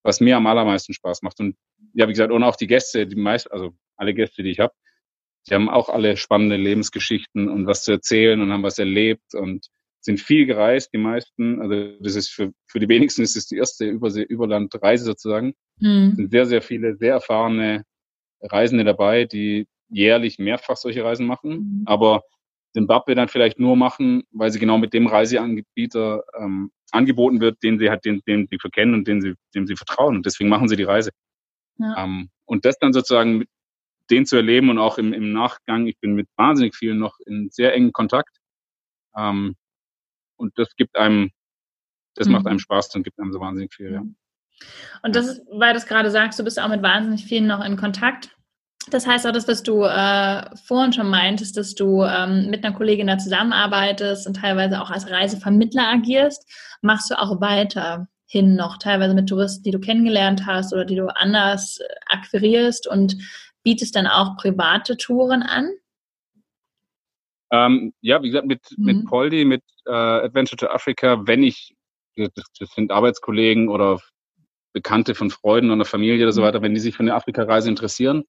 [0.02, 1.40] was mir am allermeisten Spaß macht.
[1.40, 1.56] Und
[1.94, 4.74] ja, wie gesagt, und auch die Gäste, die meisten, also alle Gäste, die ich habe,
[5.48, 9.66] die haben auch alle spannende Lebensgeschichten und was zu erzählen und haben was erlebt und
[10.05, 11.61] sind viel gereist, die meisten.
[11.61, 15.55] Also das ist für, für die wenigsten ist es die erste Übersee Überlandreise sozusagen.
[15.78, 16.14] Mhm.
[16.16, 17.84] sind sehr, sehr viele, sehr erfahrene
[18.40, 21.50] Reisende dabei, die jährlich mehrfach solche Reisen machen.
[21.50, 21.82] Mhm.
[21.86, 22.22] Aber
[22.72, 27.78] Zimbabwe dann vielleicht nur machen, weil sie genau mit dem Reiseanbieter ähm, angeboten wird, den
[27.78, 30.16] sie halt, den, den sie verkennen und den sie, dem sie vertrauen.
[30.16, 31.11] Und deswegen machen sie die Reise.
[31.78, 32.05] Ja.
[32.05, 33.48] Ähm, und das dann sozusagen mit
[34.11, 37.50] den zu erleben und auch im, im Nachgang, ich bin mit wahnsinnig vielen noch in
[37.50, 38.36] sehr engen Kontakt.
[39.16, 39.55] Ähm,
[40.37, 41.30] und das gibt einem,
[42.14, 42.35] das mhm.
[42.35, 44.03] macht einem Spaß und gibt einem so wahnsinnig viel, ja.
[45.03, 47.64] Und das ist, weil du es gerade sagst, du bist auch mit wahnsinnig vielen noch
[47.64, 48.30] in Kontakt.
[48.91, 52.74] Das heißt auch, das, was du äh, vorhin schon meintest, dass du ähm, mit einer
[52.74, 56.45] Kollegin da zusammenarbeitest und teilweise auch als Reisevermittler agierst,
[56.80, 61.07] machst du auch weiterhin noch, teilweise mit Touristen, die du kennengelernt hast oder die du
[61.14, 63.16] anders äh, akquirierst und
[63.62, 65.70] bietest dann auch private Touren an?
[67.53, 68.84] Ähm, ja, wie gesagt, mit, mhm.
[68.84, 71.74] mit Poldi, mit äh, Adventure to Africa, wenn ich,
[72.16, 74.00] das, das sind Arbeitskollegen oder
[74.72, 76.46] Bekannte von Freunden oder Familie oder so mhm.
[76.46, 78.24] weiter, wenn die sich für eine Afrika-Reise interessieren,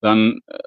[0.00, 0.58] dann äh,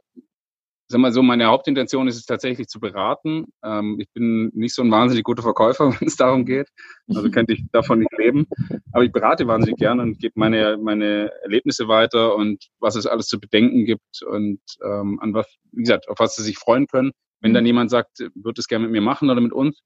[0.90, 3.46] sag mal so, meine Hauptintention ist es tatsächlich zu beraten.
[3.64, 6.68] Ähm, ich bin nicht so ein wahnsinnig guter Verkäufer, wenn es darum geht.
[7.08, 8.48] Also könnte ich davon nicht leben.
[8.92, 13.28] Aber ich berate wahnsinnig gerne und gebe meine, meine Erlebnisse weiter und was es alles
[13.28, 17.12] zu bedenken gibt und ähm, an was, wie gesagt, auf was sie sich freuen können.
[17.42, 17.68] Wenn dann mhm.
[17.68, 19.82] jemand sagt, wird es gerne mit mir machen oder mit uns,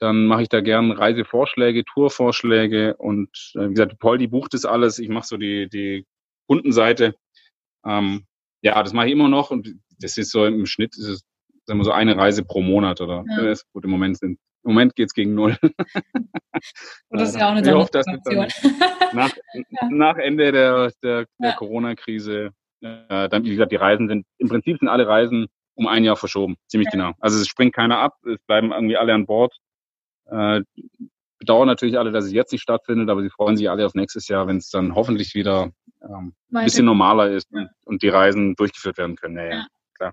[0.00, 4.64] dann mache ich da gern Reisevorschläge, Tourvorschläge und äh, wie gesagt, Paul, die bucht das
[4.64, 4.98] alles.
[4.98, 6.06] Ich mache so die, die
[6.48, 7.14] Kundenseite.
[7.84, 8.24] Ähm,
[8.62, 9.68] ja, das mache ich immer noch und
[10.00, 11.22] das ist so im Schnitt ist es
[11.66, 13.44] sagen wir so eine Reise pro Monat oder ja.
[13.44, 15.56] ja gut im Moment sind im Moment geht's gegen null.
[15.62, 15.72] Und
[17.10, 19.88] das ist ja auch eine ich hoffe, dass nach, ja.
[19.90, 21.52] nach Ende der, der, der ja.
[21.52, 22.50] Corona-Krise,
[22.82, 25.46] äh, dann, wie gesagt, die Reisen sind, im Prinzip sind alle Reisen
[25.80, 27.12] um ein Jahr verschoben, ziemlich genau.
[27.20, 29.56] Also es springt keiner ab, es bleiben irgendwie alle an Bord.
[30.26, 30.60] Äh,
[31.38, 34.28] bedauern natürlich alle, dass es jetzt nicht stattfindet, aber sie freuen sich alle auf nächstes
[34.28, 35.72] Jahr, wenn es dann hoffentlich wieder
[36.02, 39.38] ähm, ein bisschen normaler ist und, und, die Reisen durchgeführt werden können.
[39.38, 39.66] Ja, ja.
[39.96, 40.12] klar.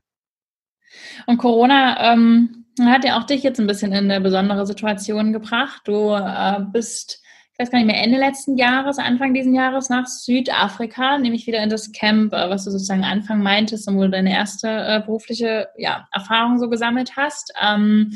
[1.26, 5.82] Und Corona ähm, hat ja auch dich jetzt ein bisschen in eine besondere Situation gebracht.
[5.84, 7.22] Du äh, bist,
[7.58, 11.64] ich weiß gar nicht mehr, Ende letzten Jahres, Anfang diesen Jahres nach Südafrika, nämlich wieder
[11.64, 15.02] in das Camp, äh, was du sozusagen Anfang meintest und wo du deine erste äh,
[15.04, 17.52] berufliche ja, Erfahrung so gesammelt hast.
[17.60, 18.14] Ähm,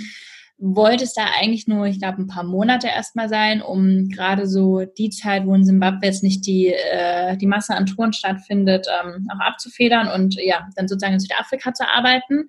[0.60, 5.10] wolltest da eigentlich nur, ich glaube, ein paar Monate erstmal sein, um gerade so die
[5.10, 9.40] Zeit, wo in Simbabwe jetzt nicht die, äh, die Masse an Touren stattfindet, ähm, auch
[9.40, 12.48] abzufedern und ja, dann sozusagen in Südafrika zu arbeiten.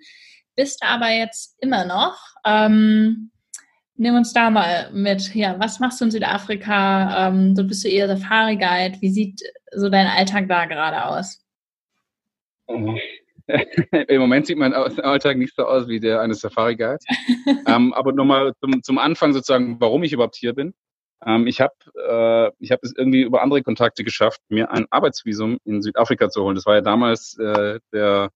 [0.57, 2.19] Bist aber jetzt immer noch.
[2.45, 3.32] Ähm,
[4.03, 5.35] nimm uns da mal mit.
[5.35, 7.29] Ja, was machst du in Südafrika?
[7.29, 9.01] Ähm, du bist du eher Safari-Guide.
[9.01, 9.41] Wie sieht
[9.73, 11.41] so dein Alltag da gerade aus?
[12.67, 17.05] Im Moment sieht mein Alltag nicht so aus wie der eines Safari-Guides.
[17.67, 20.75] ähm, aber nochmal zum, zum Anfang sozusagen, warum ich überhaupt hier bin.
[21.25, 25.59] Ähm, ich habe äh, ich hab es irgendwie über andere Kontakte geschafft, mir ein Arbeitsvisum
[25.65, 26.57] in Südafrika zu holen.
[26.57, 28.31] Das war ja damals äh, der,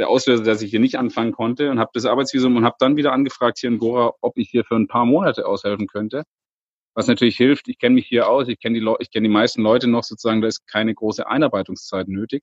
[0.00, 2.96] der Auslöser, dass ich hier nicht anfangen konnte und habe das Arbeitsvisum und habe dann
[2.96, 6.24] wieder angefragt hier in Gora, ob ich hier für ein paar Monate aushelfen könnte.
[6.94, 9.60] Was natürlich hilft, ich kenne mich hier aus, ich kenne die, ich kenn die meisten
[9.60, 12.42] Leute noch sozusagen, da ist keine große Einarbeitungszeit nötig.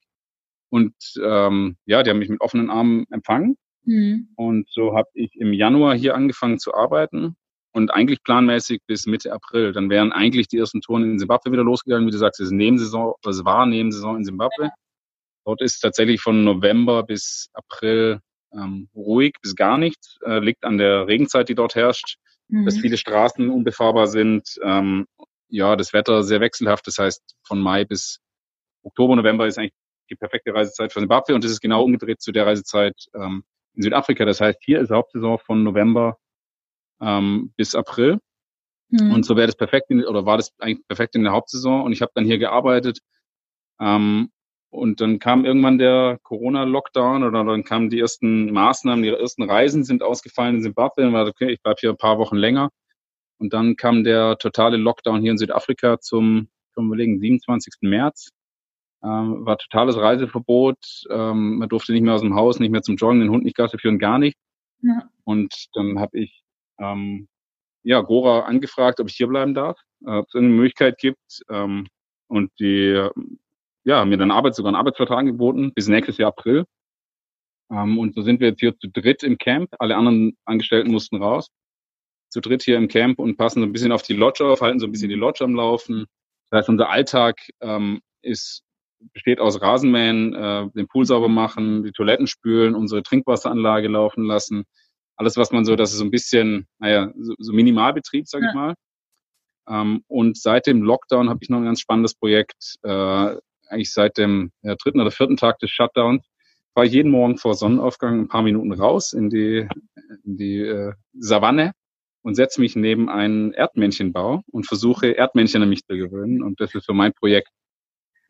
[0.69, 0.93] Und
[1.23, 3.57] ähm, ja, die haben mich mit offenen Armen empfangen.
[3.85, 4.29] Mhm.
[4.35, 7.35] Und so habe ich im Januar hier angefangen zu arbeiten
[7.71, 9.73] und eigentlich planmäßig bis Mitte April.
[9.73, 12.05] Dann wären eigentlich die ersten Touren in Simbabwe wieder losgegangen.
[12.05, 14.65] Wie du sagst, es ist Nebensaison, es war Nebensaison in Simbabwe.
[14.65, 14.71] Ja.
[15.47, 18.19] Dort ist tatsächlich von November bis April
[18.51, 20.19] ähm, ruhig bis gar nichts.
[20.25, 22.17] Äh, liegt an der Regenzeit, die dort herrscht,
[22.49, 22.65] mhm.
[22.65, 24.59] dass viele Straßen unbefahrbar sind.
[24.61, 25.07] Ähm,
[25.47, 26.85] ja, das Wetter sehr wechselhaft.
[26.85, 28.19] Das heißt, von Mai bis
[28.83, 29.71] Oktober, November ist eigentlich
[30.09, 33.83] die perfekte Reisezeit für Zimbabwe und das ist genau umgedreht zu der Reisezeit ähm, in
[33.83, 34.25] Südafrika.
[34.25, 36.17] Das heißt, hier ist Hauptsaison von November
[36.99, 38.19] ähm, bis April.
[38.89, 39.13] Mhm.
[39.13, 41.83] Und so wäre das perfekt in, oder war das eigentlich perfekt in der Hauptsaison.
[41.83, 42.99] Und ich habe dann hier gearbeitet.
[43.79, 44.29] Ähm,
[44.77, 49.83] und dann kam irgendwann der Corona-Lockdown oder dann kamen die ersten Maßnahmen, die ersten Reisen
[49.83, 51.07] sind ausgefallen in Zimbabwe.
[51.07, 52.69] Und war okay, ich bleib hier ein paar Wochen länger.
[53.39, 57.73] Und dann kam der totale Lockdown hier in Südafrika zum, können wir überlegen, 27.
[57.81, 58.29] März.
[59.03, 60.77] Ähm, war totales Reiseverbot.
[61.09, 63.57] Ähm, man durfte nicht mehr aus dem Haus, nicht mehr zum Joggen, den Hund nicht
[63.57, 64.37] Gasse führen, gar nicht.
[64.81, 65.09] Ja.
[65.23, 66.43] Und dann habe ich
[66.79, 67.27] ähm,
[67.83, 71.41] ja Gora angefragt, ob ich hier bleiben darf, äh, ob es eine Möglichkeit gibt.
[71.49, 71.87] Ähm,
[72.27, 73.09] und die
[73.87, 76.65] ja mir dann Arbeit sogar einen Arbeitsvertrag angeboten bis nächstes Jahr April.
[77.71, 79.73] Ähm, und so sind wir jetzt hier zu dritt im Camp.
[79.79, 81.49] Alle anderen Angestellten mussten raus.
[82.29, 84.79] Zu dritt hier im Camp und passen so ein bisschen auf die Lodge auf, halten
[84.79, 86.05] so ein bisschen die Lodge am Laufen.
[86.49, 88.63] Das heißt, unser Alltag ähm, ist
[89.13, 94.63] besteht aus Rasenmähen, äh, den Pool sauber machen, die Toiletten spülen, unsere Trinkwasseranlage laufen lassen.
[95.15, 98.49] Alles, was man so, das ist so ein bisschen, naja, so, so Minimalbetrieb, sag ja.
[98.49, 98.73] ich mal.
[99.69, 102.75] Ähm, und seit dem Lockdown habe ich noch ein ganz spannendes Projekt.
[102.83, 103.35] Äh,
[103.69, 106.25] eigentlich seit dem ja, dritten oder vierten Tag des Shutdowns
[106.73, 109.67] war ich jeden Morgen vor Sonnenaufgang ein paar Minuten raus in die,
[110.23, 111.73] in die äh, Savanne
[112.21, 116.43] und setze mich neben einen Erdmännchenbau und versuche Erdmännchen an mich zu gewöhnen.
[116.43, 117.49] Und das ist für mein Projekt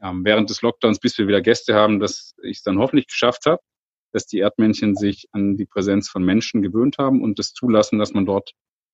[0.02, 3.46] ähm, während des Lockdowns, bis wir wieder Gäste haben, dass ich es dann hoffentlich geschafft
[3.46, 3.60] habe,
[4.14, 8.14] dass die Erdmännchen sich an die Präsenz von Menschen gewöhnt haben und das zulassen, dass
[8.14, 8.52] man dort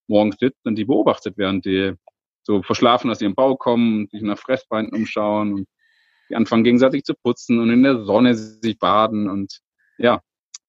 [0.07, 1.93] morgens sitzt und die beobachtet, während die
[2.41, 5.67] so verschlafen aus ihrem Bau kommen und sich nach Fressbeinen umschauen und
[6.29, 9.59] die anfangen gegenseitig zu putzen und in der Sonne sich baden und
[9.97, 10.21] ja,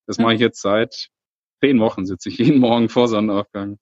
[0.07, 1.09] das mache ich jetzt seit
[1.61, 3.79] zehn Wochen, sitze ich jeden Morgen vor Sonnenaufgang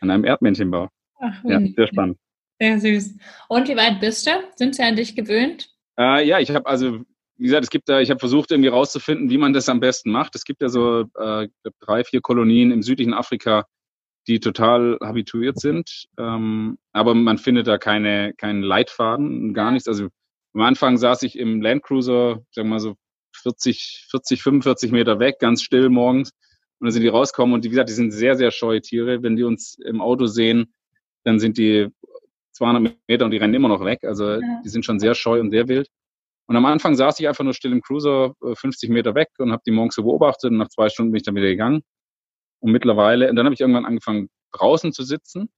[0.00, 0.88] an einem Erdmännchenbau.
[1.20, 2.18] Ach, ja, sehr spannend.
[2.60, 3.16] Sehr süß.
[3.48, 4.30] Und wie weit bist du?
[4.56, 5.70] Sind sie an dich gewöhnt?
[5.98, 7.00] Äh, ja, ich habe also,
[7.36, 10.10] wie gesagt, es gibt da, ich habe versucht irgendwie rauszufinden, wie man das am besten
[10.10, 10.34] macht.
[10.34, 11.48] Es gibt ja so äh,
[11.80, 13.66] drei, vier Kolonien im südlichen Afrika,
[14.26, 16.06] die total habituiert sind.
[16.18, 19.88] Ähm, aber man findet da keine, keinen Leitfaden, gar nichts.
[19.88, 20.08] Also
[20.58, 22.96] am Anfang saß ich im Landcruiser, sagen wir mal so
[23.42, 26.30] 40, 40, 45 Meter weg, ganz still morgens.
[26.80, 29.22] Und dann sind die rauskommen und wie gesagt, die sind sehr, sehr scheue Tiere.
[29.22, 30.74] Wenn die uns im Auto sehen,
[31.22, 31.88] dann sind die
[32.54, 34.00] 200 Meter und die rennen immer noch weg.
[34.02, 34.60] Also ja.
[34.64, 35.88] die sind schon sehr scheu und sehr wild.
[36.46, 39.52] Und am Anfang saß ich einfach nur still im Cruiser 50 äh, Meter weg und
[39.52, 41.82] habe die morgens so beobachtet und nach zwei Stunden bin ich dann wieder gegangen.
[42.58, 45.50] Und mittlerweile, und dann habe ich irgendwann angefangen, draußen zu sitzen.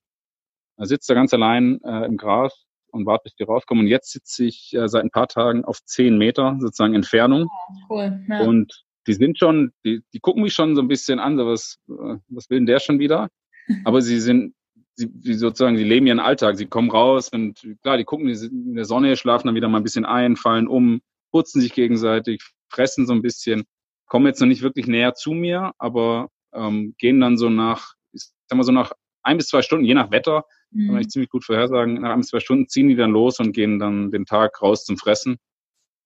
[0.76, 3.84] Da sitzt er ganz allein äh, im Gras und warte, bis die rauskommen.
[3.84, 7.48] Und jetzt sitze ich äh, seit ein paar Tagen auf 10 Meter sozusagen Entfernung.
[7.88, 8.20] cool.
[8.28, 8.42] Ja.
[8.42, 11.78] Und die sind schon, die, die gucken mich schon so ein bisschen an, so was,
[11.88, 13.28] äh, was will denn der schon wieder?
[13.84, 14.54] Aber sie sind
[15.00, 18.74] sie, sie sozusagen, sie leben ihren Alltag, sie kommen raus und klar, die gucken in
[18.74, 21.00] der Sonne, schlafen dann wieder mal ein bisschen ein, fallen um,
[21.32, 23.64] putzen sich gegenseitig, fressen so ein bisschen,
[24.06, 28.22] kommen jetzt noch nicht wirklich näher zu mir, aber ähm, gehen dann so nach, ich
[28.46, 30.88] sag mal so nach ein bis zwei Stunden, je nach Wetter, mhm.
[30.88, 33.78] kann ich ziemlich gut vorhersagen, nach ein zwei Stunden ziehen die dann los und gehen
[33.78, 35.38] dann den Tag raus zum Fressen.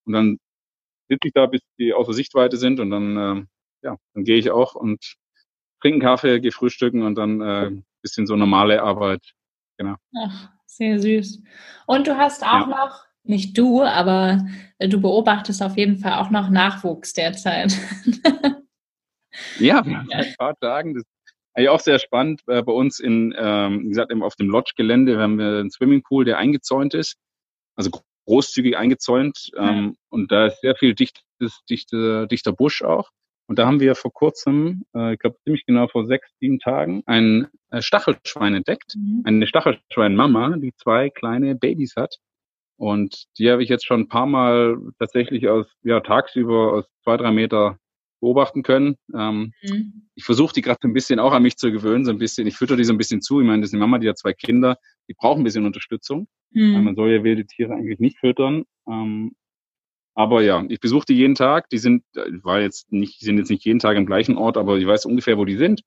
[0.06, 0.38] Und dann
[1.08, 3.44] sitze ich da, bis die außer Sichtweite sind und dann, äh,
[3.82, 5.16] ja, dann gehe ich auch und
[5.80, 9.22] trinken Kaffee, gehe frühstücken und dann äh, bisschen so normale Arbeit.
[9.78, 9.96] Genau.
[10.16, 11.42] Ach, sehr süß.
[11.86, 12.86] Und du hast auch ja.
[12.86, 14.46] noch, nicht du, aber
[14.78, 17.74] äh, du beobachtest auf jeden Fall auch noch Nachwuchs derzeit.
[19.58, 20.04] ja, ja.
[20.10, 20.94] ein paar Tagen.
[20.94, 21.04] Das
[21.54, 22.42] eigentlich auch sehr spannend.
[22.46, 26.24] Äh, bei uns in, ähm, wie gesagt, eben auf dem Lodge-Gelände haben wir einen Swimmingpool,
[26.24, 27.16] der eingezäunt ist.
[27.76, 27.90] Also
[28.26, 29.50] großzügig eingezäunt.
[29.56, 33.10] Ähm, und da ist sehr viel dichtes, dichter, dichter Busch auch.
[33.46, 37.02] Und da haben wir vor kurzem, äh, ich glaube ziemlich genau vor sechs, sieben Tagen,
[37.06, 38.94] ein äh, Stachelschwein entdeckt.
[38.96, 39.22] Mhm.
[39.24, 42.16] Eine Stachelschwein-Mama, die zwei kleine Babys hat.
[42.76, 47.16] Und die habe ich jetzt schon ein paar Mal tatsächlich aus, ja, tagsüber aus zwei,
[47.16, 47.78] drei Meter
[48.24, 48.96] beobachten können.
[49.14, 50.08] Ähm, mhm.
[50.14, 52.46] Ich versuche die gerade ein bisschen auch an mich zu gewöhnen, so ein bisschen.
[52.46, 53.40] Ich fütter die so ein bisschen zu.
[53.40, 56.26] Ich meine, das ist eine Mama, die hat zwei Kinder, die brauchen ein bisschen Unterstützung.
[56.50, 56.84] Mhm.
[56.84, 58.64] Man soll ja wilde Tiere eigentlich nicht füttern.
[58.88, 59.32] Ähm,
[60.14, 61.68] aber ja, ich besuche die jeden Tag.
[61.70, 64.78] Die sind, äh, war jetzt nicht, sind jetzt nicht jeden Tag im gleichen Ort, aber
[64.78, 65.82] ich weiß ungefähr, wo die sind.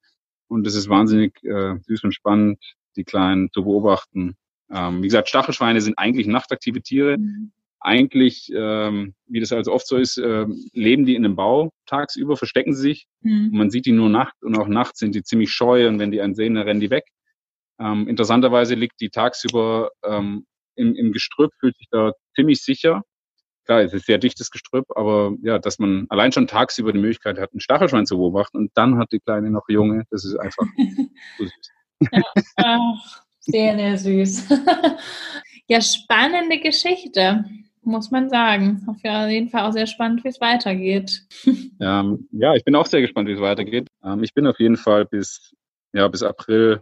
[0.47, 2.59] Und es ist wahnsinnig äh, süß und spannend,
[2.95, 4.35] die Kleinen zu beobachten.
[4.69, 7.17] Ähm, wie gesagt, Stachelschweine sind eigentlich nachtaktive Tiere.
[7.17, 7.51] Mhm.
[7.79, 12.35] Eigentlich, ähm, wie das also oft so ist, äh, leben die in einem Bau tagsüber,
[12.35, 13.07] verstecken sie sich.
[13.21, 13.49] Mhm.
[13.51, 16.11] Und man sieht die nur nachts und auch nachts sind die ziemlich scheu und wenn
[16.11, 17.05] die einen sehen, dann rennen die weg.
[17.79, 23.03] Ähm, interessanterweise liegt die tagsüber ähm, im, im Gestrüpp, fühlt sich da ziemlich sicher
[23.67, 27.37] klar, es ist sehr dichtes Gestrüpp, aber ja, dass man allein schon tagsüber die Möglichkeit
[27.37, 30.65] hat, ein Stachelschwein zu beobachten und dann hat die Kleine noch Junge, das ist einfach
[31.37, 31.51] so süß.
[32.11, 32.21] Ja,
[32.57, 34.49] ach, sehr, sehr süß.
[35.67, 37.43] ja, spannende Geschichte,
[37.87, 38.83] muss man sagen.
[38.87, 41.23] Auf jeden Fall auch sehr spannend, wie es weitergeht.
[41.79, 43.87] Ähm, ja, ich bin auch sehr gespannt, wie es weitergeht.
[44.03, 45.55] Ähm, ich bin auf jeden Fall bis,
[45.93, 46.81] ja, bis April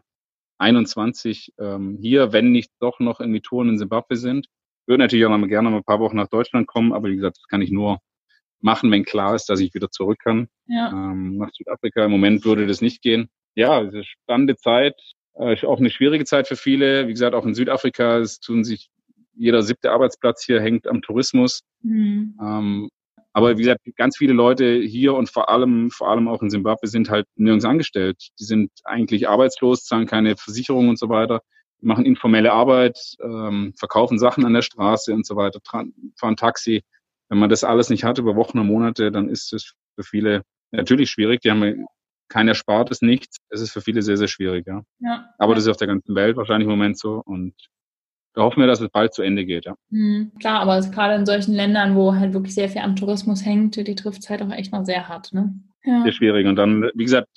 [0.57, 4.47] 21 ähm, hier, wenn nicht doch noch irgendwie Touren in Zimbabwe sind
[4.87, 7.15] würde natürlich auch noch mal gerne mal ein paar Wochen nach Deutschland kommen, aber wie
[7.15, 7.99] gesagt, das kann ich nur
[8.61, 10.89] machen, wenn klar ist, dass ich wieder zurück kann ja.
[10.89, 12.05] ähm, nach Südafrika.
[12.05, 13.29] Im Moment würde das nicht gehen.
[13.55, 14.95] Ja, es ist eine spannende Zeit,
[15.35, 17.07] äh, auch eine schwierige Zeit für viele.
[17.07, 18.89] Wie gesagt, auch in Südafrika es tun sich
[19.35, 21.61] jeder siebte Arbeitsplatz hier hängt am Tourismus.
[21.81, 22.37] Mhm.
[22.41, 22.89] Ähm,
[23.33, 26.87] aber wie gesagt, ganz viele Leute hier und vor allem, vor allem auch in Simbabwe
[26.87, 28.29] sind halt nirgends angestellt.
[28.39, 31.41] Die sind eigentlich arbeitslos, zahlen keine Versicherung und so weiter
[31.81, 36.83] machen informelle Arbeit, ähm, verkaufen Sachen an der Straße und so weiter, fahren Taxi.
[37.29, 40.43] Wenn man das alles nicht hat über Wochen und Monate, dann ist es für viele
[40.71, 41.41] natürlich schwierig.
[41.41, 41.85] Die haben
[42.27, 43.37] kein Erspartes, nichts.
[43.49, 44.83] Es ist für viele sehr, sehr schwierig, ja.
[44.99, 45.29] ja.
[45.37, 47.53] Aber das ist auf der ganzen Welt wahrscheinlich im Moment so und
[48.43, 49.75] hoffen wir, dass es bald zu Ende geht, ja.
[49.89, 53.75] Mhm, klar, aber gerade in solchen Ländern, wo halt wirklich sehr viel am Tourismus hängt,
[53.75, 55.53] die trifft es halt auch echt noch sehr hart, ne?
[55.83, 56.03] Ja.
[56.03, 56.47] Sehr schwierig.
[56.47, 57.29] Und dann, wie gesagt,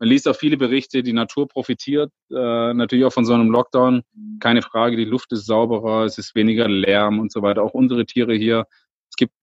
[0.00, 4.02] man liest auch viele Berichte, die Natur profitiert äh, natürlich auch von so einem Lockdown.
[4.40, 7.62] Keine Frage, die Luft ist sauberer, es ist weniger Lärm und so weiter.
[7.62, 8.64] Auch unsere Tiere hier.
[9.10, 9.34] Es gibt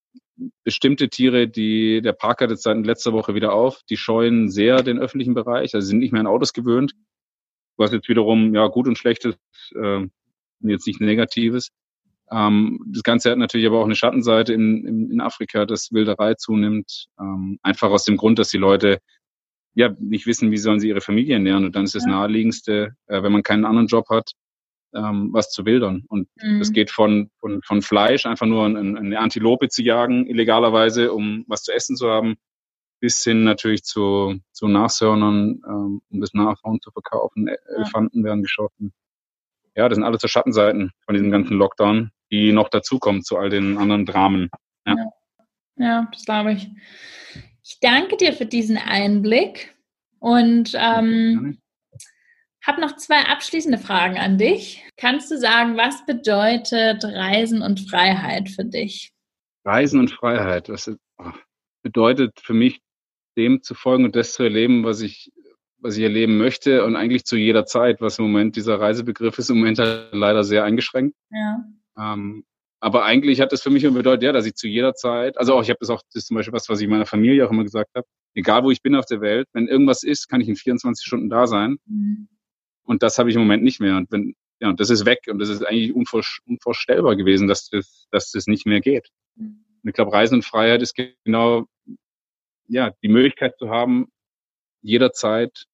[0.64, 3.82] bestimmte Tiere, die der Park hat jetzt seit letzter Woche wieder auf.
[3.88, 6.92] Die scheuen sehr den öffentlichen Bereich, also sind nicht mehr an Autos gewöhnt.
[7.76, 9.38] Was jetzt wiederum ja gut und schlecht ist,
[9.76, 10.08] äh,
[10.60, 11.70] jetzt nicht negatives.
[12.30, 16.34] Ähm, das Ganze hat natürlich aber auch eine Schattenseite in, in, in Afrika, dass Wilderei
[16.34, 17.06] zunimmt.
[17.18, 19.00] Ähm, einfach aus dem Grund, dass die Leute
[19.74, 21.64] ja, nicht wissen, wie sollen sie ihre Familie ernähren.
[21.64, 22.10] Und dann ist das ja.
[22.10, 24.32] naheliegendste, äh, wenn man keinen anderen Job hat,
[24.94, 26.04] ähm, was zu wildern.
[26.08, 26.58] Und mhm.
[26.58, 31.44] das geht von, von, von Fleisch, einfach nur eine, eine Antilope zu jagen, illegalerweise, um
[31.46, 32.36] was zu essen zu haben,
[33.00, 37.46] bis hin natürlich zu, zu Nashörnern, ähm, um das Nachhauen zu verkaufen.
[37.46, 37.54] Ja.
[37.76, 38.92] Elefanten werden geschossen.
[39.74, 43.50] Ja, das sind alles so Schattenseiten von diesem ganzen Lockdown, die noch dazukommen zu all
[43.50, 44.50] den anderen Dramen.
[44.86, 45.10] Ja, ja.
[45.76, 46.68] ja das glaube ich.
[47.62, 49.74] Ich danke dir für diesen Einblick
[50.20, 51.58] und ähm,
[52.66, 54.84] habe noch zwei abschließende Fragen an dich.
[54.96, 59.12] Kannst du sagen, was bedeutet Reisen und Freiheit für dich?
[59.64, 61.30] Reisen und Freiheit, das oh,
[61.82, 62.80] bedeutet für mich,
[63.36, 65.32] dem zu folgen und das zu erleben, was ich,
[65.80, 69.50] was ich erleben möchte und eigentlich zu jeder Zeit, was im Moment dieser Reisebegriff ist,
[69.50, 71.16] im Moment halt leider sehr eingeschränkt.
[71.30, 71.64] Ja.
[71.96, 72.44] Ähm,
[72.80, 75.54] aber eigentlich hat das für mich immer bedeutet, ja, dass ich zu jeder Zeit, also
[75.54, 77.50] auch ich habe das auch, das ist zum Beispiel was, was ich meiner Familie auch
[77.50, 80.48] immer gesagt habe, egal wo ich bin auf der Welt, wenn irgendwas ist, kann ich
[80.48, 81.78] in 24 Stunden da sein.
[81.86, 82.28] Mhm.
[82.84, 83.96] Und das habe ich im Moment nicht mehr.
[83.96, 85.20] Und wenn, ja, und das ist weg.
[85.28, 89.08] Und das ist eigentlich unvor, unvorstellbar gewesen, dass das, dass das nicht mehr geht.
[89.36, 89.64] Mhm.
[89.82, 91.66] Und ich glaube, Reisen und Freiheit ist genau,
[92.68, 94.08] ja, die Möglichkeit zu haben,
[94.82, 95.64] jederzeit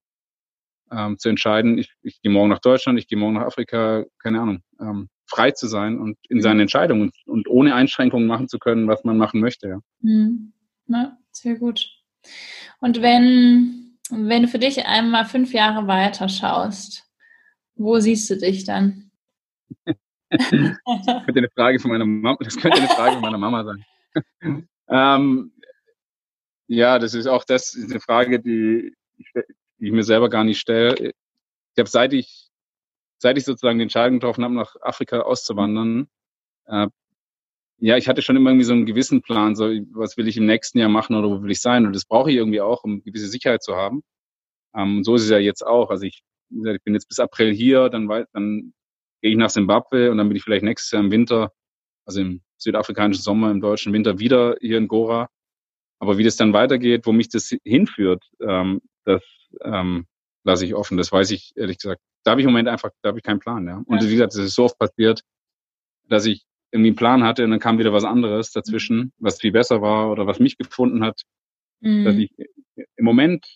[0.91, 4.41] ähm, zu entscheiden, ich, ich gehe morgen nach Deutschland, ich gehe morgen nach Afrika, keine
[4.41, 4.63] Ahnung.
[4.81, 9.05] Ähm, frei zu sein und in seinen Entscheidungen und ohne Einschränkungen machen zu können, was
[9.05, 9.69] man machen möchte.
[9.69, 9.81] Ja.
[10.01, 10.53] Mhm.
[10.87, 11.89] Na, sehr gut.
[12.81, 17.05] Und wenn, wenn du für dich einmal fünf Jahre weiter schaust,
[17.75, 19.11] wo siehst du dich dann?
[20.31, 23.85] das könnte eine Frage von meiner Mama, das könnte eine Frage von meiner Mama sein.
[24.89, 25.53] ähm,
[26.67, 28.95] ja, das ist auch das ist eine Frage, die,
[29.79, 31.13] die ich mir selber gar nicht stelle.
[31.75, 32.51] Ich habe seit ich
[33.19, 36.09] seit ich sozusagen die Entscheidung getroffen habe, nach Afrika auszuwandern,
[36.67, 36.89] äh,
[37.79, 40.47] ja, ich hatte schon immer irgendwie so einen gewissen Plan, so was will ich im
[40.47, 41.87] nächsten Jahr machen oder wo will ich sein.
[41.87, 44.03] Und das brauche ich irgendwie auch, um gewisse Sicherheit zu haben.
[44.75, 45.91] Ähm, so ist es ja jetzt auch.
[45.91, 48.75] Also ich, ich bin jetzt bis April hier, dann, dann
[49.23, 51.53] gehe ich nach Simbabwe und dann bin ich vielleicht nächstes Jahr im Winter,
[52.07, 55.29] also im südafrikanischen Sommer, im deutschen Winter wieder hier in Gora.
[55.99, 59.23] Aber wie das dann weitergeht, wo mich das hinführt, ähm, das
[59.63, 60.07] ähm,
[60.45, 60.97] lasse ich offen.
[60.97, 63.39] Das weiß ich ehrlich gesagt da habe ich im Moment einfach, da habe ich keinen
[63.39, 63.83] Plan, ja.
[63.87, 64.09] Und ja.
[64.09, 65.23] wie gesagt, es ist so oft passiert,
[66.09, 69.13] dass ich irgendwie einen Plan hatte und dann kam wieder was anderes dazwischen, mhm.
[69.19, 71.23] was viel besser war oder was mich gefunden hat,
[71.81, 72.05] mhm.
[72.05, 72.31] dass ich
[72.97, 73.47] im Moment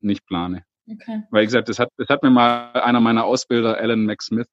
[0.00, 0.64] nicht plane.
[0.90, 1.22] Okay.
[1.30, 4.48] Weil, wie gesagt, das hat, das hat mir mal einer meiner Ausbilder, Alan McSmith,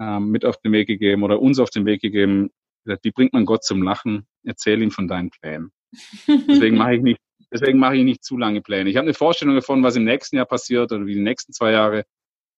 [0.00, 2.50] ähm, mit auf den Weg gegeben oder uns auf den Weg gegeben.
[2.84, 4.26] Gesagt, wie bringt man Gott zum Lachen?
[4.44, 5.70] Erzähl ihm von deinen Plänen.
[6.26, 7.20] Deswegen mache ich nicht,
[7.52, 8.90] deswegen mache ich nicht zu lange Pläne.
[8.90, 11.72] Ich habe eine Vorstellung davon, was im nächsten Jahr passiert oder wie die nächsten zwei
[11.72, 12.04] Jahre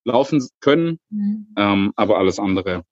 [0.05, 0.99] laufen können.
[1.11, 1.55] Mhm.
[1.57, 2.85] Ähm, aber alles andere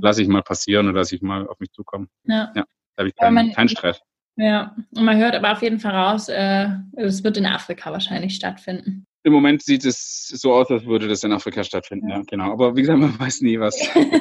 [0.00, 2.08] lasse ich mal passieren und lasse ich mal auf mich zukommen.
[2.24, 2.52] Ja.
[2.54, 2.64] ja
[2.96, 4.00] da habe ich keinen, keinen Stress.
[4.36, 8.36] Ja, und man hört aber auf jeden Fall raus, äh, es wird in Afrika wahrscheinlich
[8.36, 9.04] stattfinden.
[9.24, 12.52] Im Moment sieht es so aus, als würde das in Afrika stattfinden, ja, ja genau.
[12.52, 13.74] Aber wie gesagt, man weiß nie, was,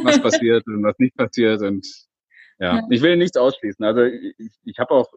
[0.04, 1.62] was passiert und was nicht passiert.
[1.62, 1.88] Und
[2.60, 2.88] ja, ja.
[2.90, 3.86] ich will nichts ausschließen.
[3.86, 5.08] Also ich, ich habe auch,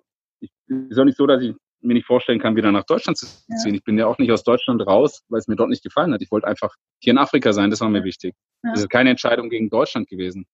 [0.40, 3.26] ich, ist auch nicht so, dass ich mir nicht vorstellen kann, wieder nach Deutschland zu
[3.26, 3.72] ziehen.
[3.72, 3.74] Ja.
[3.74, 6.22] Ich bin ja auch nicht aus Deutschland raus, weil es mir dort nicht gefallen hat.
[6.22, 8.34] Ich wollte einfach hier in Afrika sein, das war mir wichtig.
[8.62, 8.72] Ja.
[8.72, 10.46] Das ist keine Entscheidung gegen Deutschland gewesen.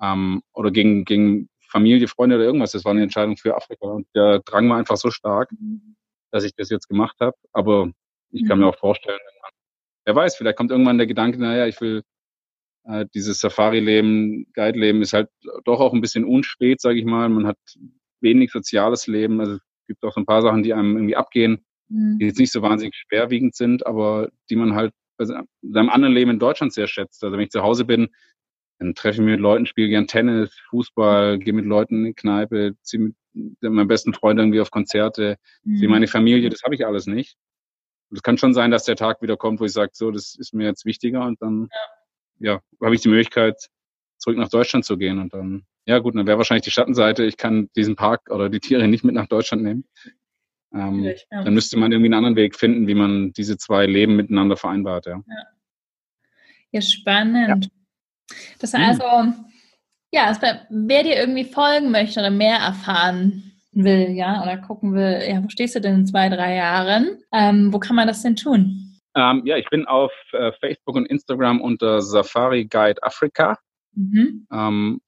[0.00, 2.72] Ähm, oder gegen, gegen Familie, Freunde oder irgendwas.
[2.72, 3.86] Das war eine Entscheidung für Afrika.
[3.86, 5.96] Und der Drang war einfach so stark, mhm.
[6.30, 7.36] dass ich das jetzt gemacht habe.
[7.52, 7.90] Aber
[8.30, 8.48] ich mhm.
[8.48, 8.70] kann mir mhm.
[8.70, 9.18] auch vorstellen,
[10.04, 12.02] wer weiß, vielleicht kommt irgendwann der Gedanke, naja, ich will
[12.84, 15.28] äh, dieses Safari-Leben, Guide-Leben ist halt
[15.64, 17.28] doch auch ein bisschen unspät, sage ich mal.
[17.28, 17.58] Man hat
[18.20, 19.40] wenig soziales Leben.
[19.40, 22.18] Also gibt auch so ein paar Sachen, die einem irgendwie abgehen, mhm.
[22.18, 26.32] die jetzt nicht so wahnsinnig schwerwiegend sind, aber die man halt bei seinem anderen Leben
[26.32, 27.22] in Deutschland sehr schätzt.
[27.22, 28.08] Also wenn ich zu Hause bin,
[28.78, 32.14] dann treffe ich mich mit Leuten, spiele gern Tennis, Fußball, gehe mit Leuten in die
[32.14, 35.76] Kneipe, ziehe mit meinem besten Freund irgendwie auf Konzerte, mhm.
[35.76, 37.36] sehe meine Familie, das habe ich alles nicht.
[38.10, 40.34] Und es kann schon sein, dass der Tag wieder kommt, wo ich sage, so, das
[40.36, 41.68] ist mir jetzt wichtiger und dann
[42.38, 43.68] ja, ja habe ich die Möglichkeit,
[44.18, 47.36] zurück nach Deutschland zu gehen und dann ja gut, dann wäre wahrscheinlich die Schattenseite, ich
[47.36, 49.84] kann diesen Park oder die Tiere nicht mit nach Deutschland nehmen.
[50.74, 51.12] Ähm, ja.
[51.44, 55.06] Dann müsste man irgendwie einen anderen Weg finden, wie man diese zwei Leben miteinander vereinbart.
[55.06, 55.44] Ja, ja.
[56.72, 57.64] ja spannend.
[57.64, 58.36] Ja.
[58.58, 58.82] Das hm.
[58.82, 59.32] also,
[60.10, 60.36] ja,
[60.70, 65.48] wer dir irgendwie folgen möchte oder mehr erfahren will, ja, oder gucken will, ja, wo
[65.48, 67.18] stehst du denn in zwei, drei Jahren?
[67.32, 69.00] Ähm, wo kann man das denn tun?
[69.16, 73.58] Ähm, ja, ich bin auf äh, Facebook und Instagram unter Safari Guide Africa.
[73.92, 74.46] Mhm.
[74.52, 75.00] Ähm,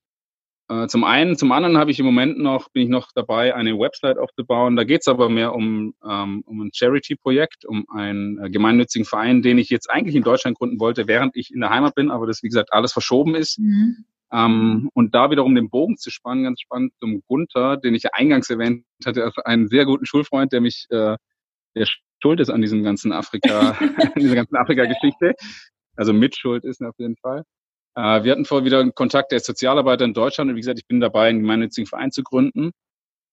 [0.68, 3.78] äh, zum einen, zum anderen habe ich im Moment noch, bin ich noch dabei, eine
[3.78, 4.74] Website aufzubauen.
[4.74, 9.42] Da geht es aber mehr um, ähm, um ein Charity-Projekt, um einen äh, gemeinnützigen Verein,
[9.42, 12.26] den ich jetzt eigentlich in Deutschland gründen wollte, während ich in der Heimat bin, aber
[12.26, 13.60] das, wie gesagt, alles verschoben ist.
[13.60, 14.06] Mhm.
[14.32, 18.10] Ähm, und da wiederum den Bogen zu spannen, ganz spannend zum Gunther, den ich ja
[18.12, 21.16] eingangs erwähnt hatte, also einen sehr guten Schulfreund, der mich, äh,
[21.76, 21.86] der
[22.20, 23.78] schuld ist an diesem ganzen Afrika,
[24.16, 25.34] dieser ganzen Afrika-Geschichte.
[25.94, 27.44] Also mitschuld ist auf jeden Fall.
[27.97, 30.86] Äh, wir hatten vor wieder Kontakt, der ist Sozialarbeiter in Deutschland und wie gesagt, ich
[30.86, 32.70] bin dabei, einen gemeinnützigen Verein zu gründen.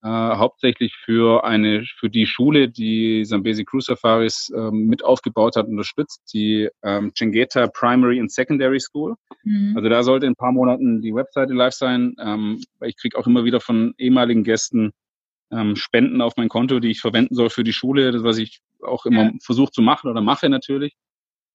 [0.02, 5.68] Äh, hauptsächlich für eine, für die Schule, die Zambesi Cruise Safaris ähm, mit aufgebaut hat,
[5.68, 9.16] unterstützt, die ähm, Chengeta Primary and Secondary School.
[9.44, 9.74] Mhm.
[9.78, 12.16] Also da sollte in ein paar Monaten die Webseite live sein.
[12.20, 14.92] Ähm, ich kriege auch immer wieder von ehemaligen Gästen
[15.52, 18.60] ähm, Spenden auf mein Konto, die ich verwenden soll für die Schule, das was ich
[18.82, 19.32] auch immer ja.
[19.42, 20.96] versuche zu machen oder mache natürlich.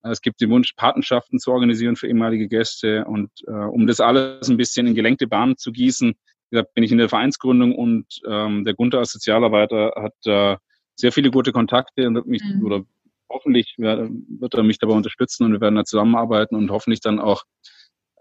[0.02, 3.04] Es gibt den Wunsch, Patenschaften zu organisieren für ehemalige Gäste.
[3.04, 6.84] Und äh, um das alles ein bisschen in gelenkte Bahnen zu gießen, wie gesagt, bin
[6.84, 10.56] ich in der Vereinsgründung und ähm, der Gunther als Sozialarbeiter hat äh,
[10.96, 12.64] sehr viele gute Kontakte und wird mich mhm.
[12.64, 12.84] oder
[13.30, 17.44] hoffentlich wird er mich dabei unterstützen und wir werden da zusammenarbeiten und hoffentlich dann auch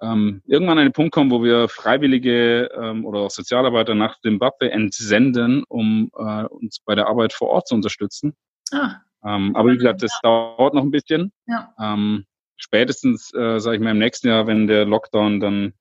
[0.02, 4.70] ähm, irgendwann an den Punkt kommen, wo wir Freiwillige ähm, oder auch Sozialarbeiter nach Zimbabwe
[4.72, 8.36] entsenden, um äh, uns bei der Arbeit vor Ort zu unterstützen.
[8.72, 8.98] Ah.
[9.28, 10.30] Ähm, aber wie gesagt, das ja.
[10.30, 11.32] dauert noch ein bisschen.
[11.48, 11.74] Ja.
[11.80, 12.26] Ähm,
[12.56, 15.74] spätestens, äh, sage ich mal, im nächsten Jahr, wenn der Lockdown dann,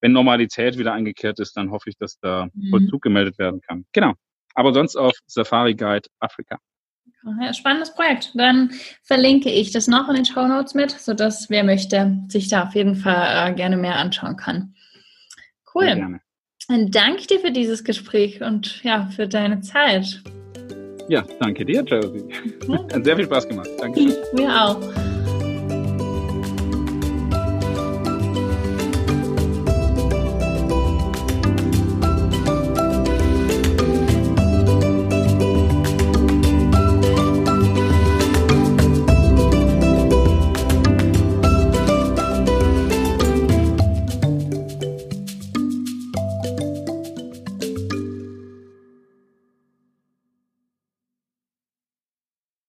[0.00, 2.70] wenn Normalität wieder eingekehrt ist, dann hoffe ich, dass da mhm.
[2.70, 3.84] Vollzug gemeldet werden kann.
[3.92, 4.14] Genau.
[4.54, 6.58] Aber sonst auf Safari Guide Afrika.
[7.40, 8.32] Ja, spannendes Projekt.
[8.34, 8.70] Dann
[9.02, 12.74] verlinke ich das noch in den Show Notes mit, sodass wer möchte, sich da auf
[12.74, 14.74] jeden Fall äh, gerne mehr anschauen kann.
[15.74, 16.20] Cool.
[16.68, 20.22] Dann danke dir für dieses Gespräch und ja, für deine Zeit.
[21.08, 22.24] Ja, danke dir, Josie.
[22.92, 23.68] Hat sehr viel Spaß gemacht.
[23.78, 24.00] Danke.
[24.32, 24.78] Mir auch.